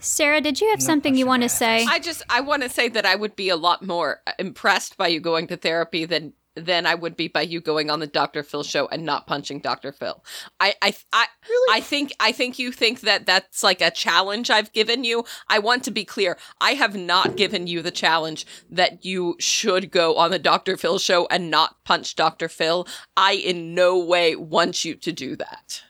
Sarah, 0.00 0.40
did 0.40 0.60
you 0.60 0.70
have 0.70 0.82
something 0.82 1.16
you 1.16 1.26
want 1.26 1.42
to 1.42 1.48
say? 1.48 1.84
I 1.88 1.98
just 1.98 2.22
I 2.28 2.40
want 2.40 2.62
to 2.62 2.68
say 2.68 2.88
that 2.88 3.06
I 3.06 3.14
would 3.14 3.36
be 3.36 3.48
a 3.48 3.56
lot 3.56 3.84
more 3.84 4.20
uh, 4.26 4.32
impressed 4.38 4.96
by 4.96 5.08
you 5.08 5.20
going 5.20 5.46
to 5.48 5.56
therapy 5.56 6.04
than 6.04 6.32
than 6.54 6.86
I 6.86 6.94
would 6.94 7.16
be 7.16 7.28
by 7.28 7.42
you 7.42 7.60
going 7.60 7.90
on 7.90 8.00
the 8.00 8.06
Dr. 8.06 8.42
Phil 8.42 8.64
show 8.64 8.88
and 8.88 9.04
not 9.04 9.26
punching 9.26 9.60
Dr. 9.60 9.92
Phil. 9.92 10.24
I 10.60 10.74
I 10.82 10.94
I, 11.12 11.26
I 11.70 11.80
think 11.80 12.12
I 12.20 12.32
think 12.32 12.58
you 12.58 12.72
think 12.72 13.00
that 13.00 13.26
that's 13.26 13.62
like 13.62 13.80
a 13.80 13.90
challenge 13.90 14.50
I've 14.50 14.72
given 14.72 15.04
you. 15.04 15.24
I 15.48 15.58
want 15.58 15.84
to 15.84 15.90
be 15.90 16.04
clear. 16.04 16.36
I 16.60 16.72
have 16.72 16.96
not 16.96 17.36
given 17.36 17.66
you 17.66 17.82
the 17.82 17.90
challenge 17.90 18.46
that 18.70 19.04
you 19.04 19.36
should 19.38 19.90
go 19.90 20.16
on 20.16 20.30
the 20.30 20.38
Dr. 20.38 20.76
Phil 20.76 20.98
show 20.98 21.26
and 21.30 21.50
not 21.50 21.82
punch 21.84 22.16
Dr. 22.16 22.48
Phil. 22.48 22.86
I 23.16 23.32
in 23.32 23.74
no 23.74 23.98
way 23.98 24.36
want 24.36 24.84
you 24.84 24.94
to 24.96 25.12
do 25.12 25.36
that. 25.36 25.82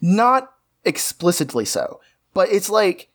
Not 0.00 0.52
explicitly 0.84 1.64
so, 1.64 2.00
but 2.32 2.48
it's 2.50 2.70
like 2.70 3.10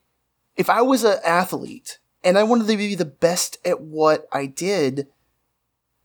if 0.55 0.69
I 0.69 0.81
was 0.81 1.03
an 1.03 1.17
athlete 1.25 1.99
and 2.23 2.37
I 2.37 2.43
wanted 2.43 2.67
to 2.67 2.77
be 2.77 2.95
the 2.95 3.05
best 3.05 3.57
at 3.65 3.81
what 3.81 4.27
I 4.31 4.45
did, 4.45 5.07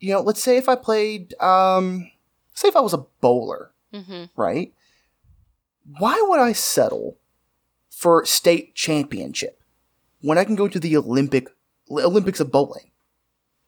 you 0.00 0.12
know, 0.12 0.20
let's 0.20 0.42
say 0.42 0.56
if 0.56 0.68
I 0.68 0.74
played, 0.76 1.34
um, 1.40 2.10
say 2.54 2.68
if 2.68 2.76
I 2.76 2.80
was 2.80 2.94
a 2.94 3.06
bowler, 3.20 3.72
Mm-hmm. 3.92 4.24
right? 4.36 4.74
Why 5.98 6.22
would 6.28 6.40
I 6.40 6.52
settle 6.52 7.16
for 7.90 8.24
state 8.26 8.74
championship 8.74 9.62
when 10.20 10.36
I 10.36 10.44
can 10.44 10.56
go 10.56 10.68
to 10.68 10.78
the 10.78 10.94
Olympic 10.96 11.48
Olympics 11.90 12.38
of 12.38 12.52
bowling, 12.52 12.90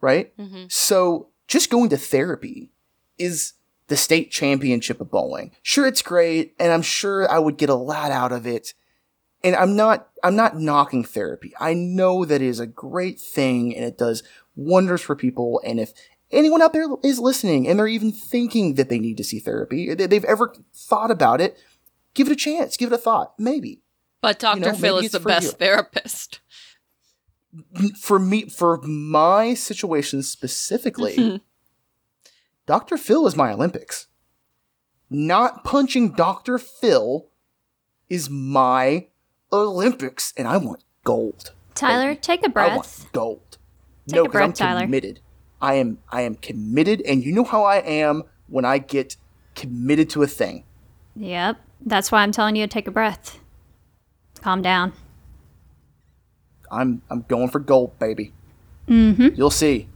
right? 0.03 0.37
Mm-hmm. 0.37 0.65
So 0.69 1.29
just 1.49 1.71
going 1.71 1.89
to 1.89 1.97
therapy 1.97 2.71
is 3.17 3.55
the 3.87 3.97
state 3.97 4.31
championship 4.31 5.01
of 5.01 5.11
bowling. 5.11 5.53
Sure, 5.63 5.87
it's 5.87 6.03
great, 6.03 6.55
and 6.61 6.71
I'm 6.71 6.83
sure 6.83 7.27
I 7.31 7.39
would 7.39 7.57
get 7.57 7.71
a 7.71 7.75
lot 7.75 8.11
out 8.11 8.31
of 8.33 8.47
it. 8.47 8.75
And 9.43 9.57
I'm 9.57 9.75
not 9.77 10.09
I'm 10.23 10.37
not 10.37 10.59
knocking 10.59 11.05
therapy. 11.05 11.53
I 11.59 11.75
know 11.75 12.25
that 12.25 12.43
it 12.43 12.47
is 12.47 12.61
a 12.61 12.67
great 12.67 13.19
thing 13.21 13.75
and 13.75 13.85
it 13.85 13.97
does 13.97 14.23
wonders 14.55 15.01
for 15.01 15.17
people. 15.17 15.61
And 15.65 15.81
if 15.81 15.93
anyone 16.31 16.61
out 16.63 16.73
there 16.73 16.87
is 17.03 17.19
listening 17.19 17.67
and 17.67 17.79
they're 17.79 17.87
even 17.87 18.13
thinking 18.13 18.75
that 18.75 18.89
they 18.89 18.99
need 18.99 19.17
to 19.17 19.25
see 19.25 19.39
therapy, 19.39 19.95
they- 19.95 20.07
they've 20.07 20.25
ever 20.25 20.55
thought 20.75 21.11
about 21.11 21.41
it, 21.41 21.57
give 22.15 22.29
it 22.29 22.33
a 22.33 22.37
chance, 22.37 22.77
give 22.77 22.93
it 22.93 22.95
a 22.95 22.99
thought, 22.99 23.35
maybe. 23.39 23.81
But 24.21 24.39
Dr. 24.39 24.61
know, 24.61 24.73
Phil 24.75 24.99
is 24.99 25.13
the 25.13 25.21
best 25.21 25.47
you. 25.47 25.53
therapist. 25.53 26.41
For 28.01 28.19
me, 28.21 28.49
for 28.49 28.77
my 28.83 29.55
situation 29.55 30.23
specifically, 30.23 31.17
mm-hmm. 31.17 31.37
Dr. 32.67 32.97
Phil 32.97 33.27
is 33.27 33.35
my 33.35 33.53
Olympics. 33.53 34.07
Not 35.09 35.65
punching 35.65 36.13
Dr. 36.13 36.59
Phil 36.59 37.27
is 38.09 38.31
my 38.31 39.09
Olympics, 39.53 40.33
and 40.37 40.47
I 40.47 40.57
want 40.57 40.83
gold. 41.05 41.53
Tyler, 41.75 42.15
take 42.15 42.45
a 42.47 42.49
breath. 42.49 42.73
I 42.73 42.77
want 42.77 43.07
gold. 43.13 43.59
Take 44.07 44.17
no, 44.17 44.23
a 44.23 44.25
'cause 44.27 44.33
breath, 44.33 44.45
I'm 44.45 44.53
Tyler. 44.53 44.81
committed. 44.83 45.21
I 45.61 45.75
am 45.75 45.99
I 46.11 46.23
am 46.23 46.37
committed, 46.37 47.01
and 47.03 47.23
you 47.25 47.33
know 47.33 47.45
how 47.45 47.65
I 47.65 47.77
am 47.79 48.23
when 48.49 48.65
I 48.65 48.79
get 48.79 49.17
committed 49.55 50.09
to 50.11 50.23
a 50.23 50.27
thing. 50.27 50.65
Yep. 51.17 51.59
That's 51.85 52.11
why 52.13 52.23
I'm 52.23 52.33
telling 52.33 52.57
you 52.57 52.65
to 52.65 52.69
take 52.69 52.87
a 52.87 52.91
breath. 52.91 53.39
Calm 54.41 54.63
down. 54.63 54.93
I'm 56.71 57.03
I'm 57.11 57.23
going 57.29 57.49
for 57.49 57.59
gold, 57.59 57.99
baby. 57.99 58.33
Mm-hmm. 58.89 59.29
You'll 59.35 59.51
see. 59.51 59.89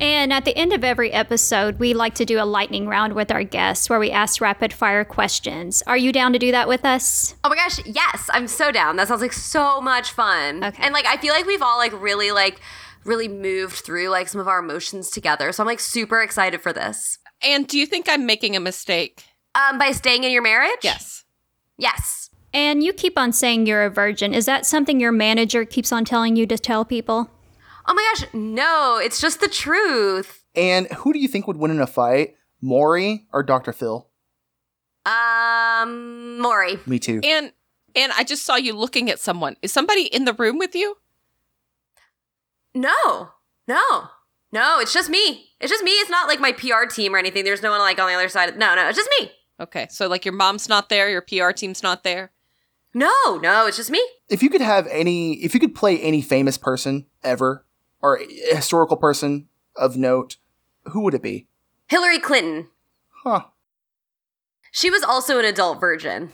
And 0.00 0.32
at 0.32 0.46
the 0.46 0.56
end 0.56 0.72
of 0.72 0.82
every 0.82 1.12
episode, 1.12 1.78
we 1.78 1.92
like 1.92 2.14
to 2.14 2.24
do 2.24 2.42
a 2.42 2.44
lightning 2.44 2.88
round 2.88 3.12
with 3.12 3.30
our 3.30 3.44
guests 3.44 3.90
where 3.90 3.98
we 3.98 4.10
ask 4.10 4.40
rapid 4.40 4.72
fire 4.72 5.04
questions. 5.04 5.82
Are 5.86 5.96
you 5.96 6.10
down 6.10 6.32
to 6.32 6.38
do 6.38 6.50
that 6.52 6.68
with 6.68 6.86
us? 6.86 7.34
Oh 7.44 7.50
my 7.50 7.56
gosh, 7.56 7.84
yes, 7.84 8.30
I'm 8.32 8.48
so 8.48 8.72
down. 8.72 8.96
That 8.96 9.08
sounds 9.08 9.20
like 9.20 9.34
so 9.34 9.80
much 9.82 10.12
fun. 10.12 10.64
Okay. 10.64 10.82
And 10.82 10.94
like 10.94 11.04
I 11.04 11.18
feel 11.18 11.34
like 11.34 11.46
we've 11.46 11.60
all 11.60 11.76
like 11.76 11.92
really 12.00 12.30
like 12.30 12.60
really 13.04 13.28
moved 13.28 13.76
through 13.76 14.08
like 14.08 14.28
some 14.28 14.40
of 14.40 14.48
our 14.48 14.60
emotions 14.60 15.10
together. 15.10 15.52
So 15.52 15.62
I'm 15.62 15.66
like 15.66 15.80
super 15.80 16.22
excited 16.22 16.62
for 16.62 16.72
this. 16.72 17.18
And 17.42 17.66
do 17.68 17.78
you 17.78 17.84
think 17.84 18.06
I'm 18.08 18.24
making 18.24 18.56
a 18.56 18.60
mistake? 18.60 19.24
Um 19.54 19.78
by 19.78 19.92
staying 19.92 20.24
in 20.24 20.32
your 20.32 20.42
marriage? 20.42 20.80
Yes. 20.82 21.24
Yes. 21.76 22.30
And 22.54 22.82
you 22.82 22.94
keep 22.94 23.18
on 23.18 23.32
saying 23.32 23.66
you're 23.66 23.84
a 23.84 23.90
virgin. 23.90 24.32
Is 24.32 24.46
that 24.46 24.64
something 24.64 24.98
your 24.98 25.12
manager 25.12 25.64
keeps 25.66 25.92
on 25.92 26.06
telling 26.06 26.36
you 26.36 26.46
to 26.46 26.58
tell 26.58 26.84
people? 26.86 27.30
Oh 27.90 27.94
my 27.94 28.14
gosh, 28.14 28.28
no, 28.32 29.00
it's 29.02 29.20
just 29.20 29.40
the 29.40 29.48
truth. 29.48 30.44
And 30.54 30.86
who 30.92 31.12
do 31.12 31.18
you 31.18 31.26
think 31.26 31.48
would 31.48 31.56
win 31.56 31.72
in 31.72 31.80
a 31.80 31.88
fight, 31.88 32.36
Maury 32.62 33.26
or 33.32 33.42
Dr. 33.42 33.72
Phil? 33.72 34.08
Um 35.04 36.38
Maury. 36.38 36.78
Me 36.86 37.00
too. 37.00 37.20
And 37.24 37.52
and 37.96 38.12
I 38.16 38.22
just 38.22 38.46
saw 38.46 38.54
you 38.54 38.74
looking 38.74 39.10
at 39.10 39.18
someone. 39.18 39.56
Is 39.60 39.72
somebody 39.72 40.02
in 40.02 40.24
the 40.24 40.34
room 40.34 40.56
with 40.56 40.76
you? 40.76 40.98
No. 42.76 43.30
No. 43.66 44.08
No, 44.52 44.78
it's 44.78 44.94
just 44.94 45.10
me. 45.10 45.48
It's 45.60 45.72
just 45.72 45.82
me. 45.82 45.90
It's 45.90 46.10
not 46.10 46.28
like 46.28 46.38
my 46.38 46.52
PR 46.52 46.86
team 46.88 47.12
or 47.12 47.18
anything. 47.18 47.42
There's 47.42 47.62
no 47.62 47.72
one 47.72 47.80
like 47.80 47.98
on 47.98 48.06
the 48.06 48.14
other 48.14 48.28
side. 48.28 48.56
No, 48.56 48.76
no, 48.76 48.88
it's 48.88 48.98
just 48.98 49.10
me. 49.18 49.32
Okay, 49.58 49.88
so 49.90 50.06
like 50.06 50.24
your 50.24 50.34
mom's 50.34 50.68
not 50.68 50.90
there, 50.90 51.10
your 51.10 51.22
PR 51.22 51.50
team's 51.50 51.82
not 51.82 52.04
there. 52.04 52.30
No, 52.94 53.10
no, 53.42 53.66
it's 53.66 53.76
just 53.76 53.90
me. 53.90 54.02
If 54.28 54.44
you 54.44 54.48
could 54.50 54.60
have 54.60 54.86
any, 54.86 55.34
if 55.44 55.54
you 55.54 55.60
could 55.60 55.74
play 55.74 56.00
any 56.00 56.22
famous 56.22 56.56
person 56.56 57.06
ever, 57.22 57.64
or 58.02 58.16
a 58.18 58.54
historical 58.54 58.96
person 58.96 59.48
of 59.76 59.96
note, 59.96 60.36
who 60.86 61.00
would 61.00 61.14
it 61.14 61.22
be? 61.22 61.46
Hillary 61.88 62.18
Clinton. 62.18 62.68
Huh. 63.24 63.44
She 64.72 64.90
was 64.90 65.02
also 65.02 65.38
an 65.38 65.44
adult 65.44 65.80
virgin. 65.80 66.30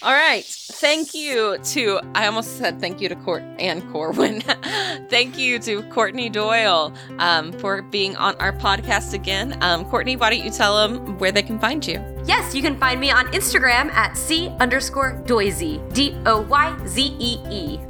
All 0.00 0.12
right. 0.12 0.44
Thank 0.44 1.12
you 1.12 1.58
to 1.58 1.98
I 2.14 2.26
almost 2.26 2.56
said 2.56 2.80
thank 2.80 3.00
you 3.00 3.08
to 3.08 3.16
Court 3.16 3.42
and 3.58 3.82
Corwin. 3.90 4.40
thank 5.10 5.36
you 5.36 5.58
to 5.58 5.82
Courtney 5.90 6.28
Doyle 6.28 6.94
um, 7.18 7.50
for 7.54 7.82
being 7.82 8.14
on 8.14 8.36
our 8.36 8.52
podcast 8.52 9.12
again. 9.12 9.58
Um, 9.60 9.84
Courtney, 9.86 10.14
why 10.14 10.30
don't 10.30 10.44
you 10.44 10.52
tell 10.52 10.76
them 10.76 11.18
where 11.18 11.32
they 11.32 11.42
can 11.42 11.58
find 11.58 11.84
you? 11.84 12.00
Yes, 12.24 12.54
you 12.54 12.62
can 12.62 12.78
find 12.78 13.00
me 13.00 13.10
on 13.10 13.26
Instagram 13.32 13.90
at 13.90 14.16
C 14.16 14.50
underscore 14.60 15.20
Doyzee. 15.26 15.92
D 15.92 16.16
O 16.26 16.42
Y 16.42 16.76
Z 16.86 17.16
E 17.18 17.40
E. 17.50 17.80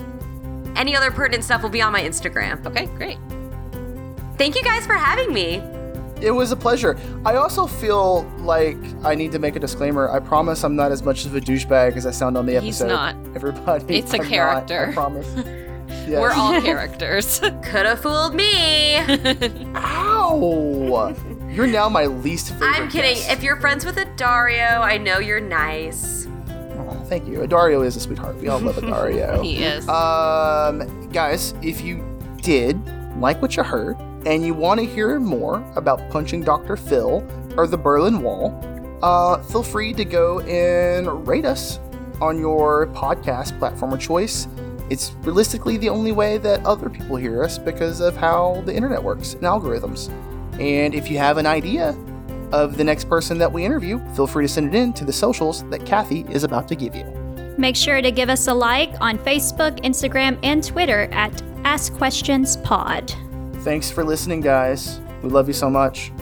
Any 0.78 0.94
other 0.96 1.10
pertinent 1.10 1.44
stuff 1.44 1.62
will 1.62 1.70
be 1.70 1.82
on 1.82 1.92
my 1.92 2.00
Instagram. 2.00 2.64
Okay, 2.64 2.86
great. 2.96 3.18
Thank 4.38 4.54
you 4.54 4.62
guys 4.62 4.86
for 4.86 4.94
having 4.94 5.34
me. 5.34 5.56
It 6.20 6.30
was 6.30 6.52
a 6.52 6.56
pleasure. 6.56 6.96
I 7.24 7.34
also 7.34 7.66
feel 7.66 8.22
like 8.38 8.76
I 9.04 9.14
need 9.16 9.32
to 9.32 9.38
make 9.40 9.56
a 9.56 9.58
disclaimer. 9.58 10.08
I 10.08 10.20
promise 10.20 10.64
I'm 10.64 10.76
not 10.76 10.92
as 10.92 11.02
much 11.02 11.26
of 11.26 11.34
a 11.34 11.40
douchebag 11.40 11.96
as 11.96 12.06
I 12.06 12.12
sound 12.12 12.36
on 12.36 12.46
the 12.46 12.56
episode. 12.56 12.64
He's 12.66 12.82
not. 12.82 13.16
Everybody. 13.34 13.98
It's 13.98 14.12
a 14.12 14.16
I'm 14.16 14.22
not, 14.22 14.28
character. 14.28 14.86
I 14.86 14.92
promise. 14.92 15.26
Yes. 15.36 16.08
We're 16.08 16.32
all 16.32 16.60
characters. 16.62 17.38
Could 17.62 17.86
have 17.86 18.00
fooled 18.00 18.34
me. 18.34 18.96
Ow! 19.74 21.14
You're 21.50 21.66
now 21.66 21.88
my 21.88 22.06
least 22.06 22.50
favorite. 22.50 22.68
I'm 22.68 22.88
kidding. 22.88 23.14
guest. 23.14 23.30
If 23.30 23.42
you're 23.42 23.56
friends 23.56 23.84
with 23.84 23.96
a 23.96 24.04
Dario, 24.16 24.62
I 24.62 24.96
know 24.98 25.18
you're 25.18 25.40
nice. 25.40 26.17
Thank 27.09 27.27
you. 27.27 27.47
Dario 27.47 27.83
is 27.83 27.97
a 27.97 28.01
sweetheart. 28.01 28.37
We 28.37 28.49
all 28.49 28.61
love 28.61 28.81
Dario. 28.81 29.42
he 29.42 29.62
is. 29.62 29.88
Um, 29.88 31.09
guys, 31.11 31.55
if 31.62 31.81
you 31.81 32.05
did 32.42 32.79
like 33.18 33.40
what 33.42 33.57
you 33.57 33.62
heard 33.62 33.97
and 34.27 34.44
you 34.44 34.55
want 34.55 34.79
to 34.81 34.87
hear 34.87 35.18
more 35.18 35.64
about 35.75 36.09
punching 36.11 36.42
Dr. 36.42 36.77
Phil 36.77 37.27
or 37.57 37.66
the 37.66 37.79
Berlin 37.79 38.21
Wall, 38.21 38.55
uh, 39.03 39.42
feel 39.44 39.62
free 39.62 39.92
to 39.94 40.05
go 40.05 40.40
and 40.40 41.27
rate 41.27 41.44
us 41.44 41.81
on 42.21 42.38
your 42.38 42.88
podcast 42.88 43.59
platform 43.59 43.92
of 43.92 44.01
choice. 44.01 44.47
It's 44.90 45.12
realistically 45.23 45.77
the 45.77 45.88
only 45.88 46.12
way 46.12 46.38
that 46.38 46.64
other 46.66 46.88
people 46.90 47.16
hear 47.16 47.42
us 47.44 47.59
because 47.59 48.01
of 48.01 48.16
how 48.16 48.62
the 48.66 48.75
internet 48.75 49.03
works 49.03 49.35
and 49.35 49.42
algorithms. 49.42 50.11
And 50.61 50.94
if 50.94 51.11
you 51.11 51.18
have 51.18 51.37
an 51.38 51.47
idea 51.47 51.92
of 52.52 52.76
the 52.76 52.84
next 52.84 53.08
person 53.08 53.38
that 53.38 53.52
we 53.52 53.64
interview, 53.64 53.98
feel 54.14 54.26
free 54.26 54.44
to 54.44 54.48
send 54.48 54.74
it 54.74 54.78
in 54.78 54.92
to 54.94 55.04
the 55.04 55.12
socials 55.12 55.64
that 55.70 55.84
Kathy 55.84 56.24
is 56.30 56.44
about 56.44 56.68
to 56.68 56.76
give 56.76 56.94
you. 56.94 57.04
Make 57.58 57.76
sure 57.76 58.00
to 58.00 58.12
give 58.12 58.28
us 58.30 58.46
a 58.46 58.54
like 58.54 58.92
on 59.00 59.18
Facebook, 59.18 59.80
Instagram, 59.82 60.38
and 60.42 60.62
Twitter 60.62 61.08
at 61.12 61.42
Ask 61.64 61.92
Questions 61.94 62.56
Pod. 62.58 63.12
Thanks 63.62 63.90
for 63.90 64.04
listening, 64.04 64.40
guys. 64.40 65.00
We 65.22 65.30
love 65.30 65.48
you 65.48 65.54
so 65.54 65.68
much. 65.68 66.12